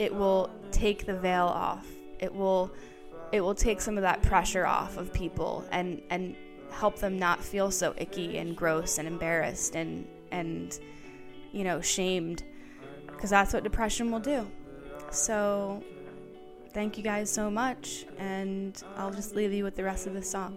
[0.00, 1.86] it will take the veil off.
[2.18, 2.72] It will
[3.32, 6.34] it will take some of that pressure off of people and and
[6.72, 10.80] help them not feel so icky and gross and embarrassed and and
[11.52, 12.42] you know shamed
[13.06, 14.50] because that's what depression will do.
[15.10, 15.84] So
[16.72, 20.22] thank you guys so much and I'll just leave you with the rest of the
[20.22, 20.56] song.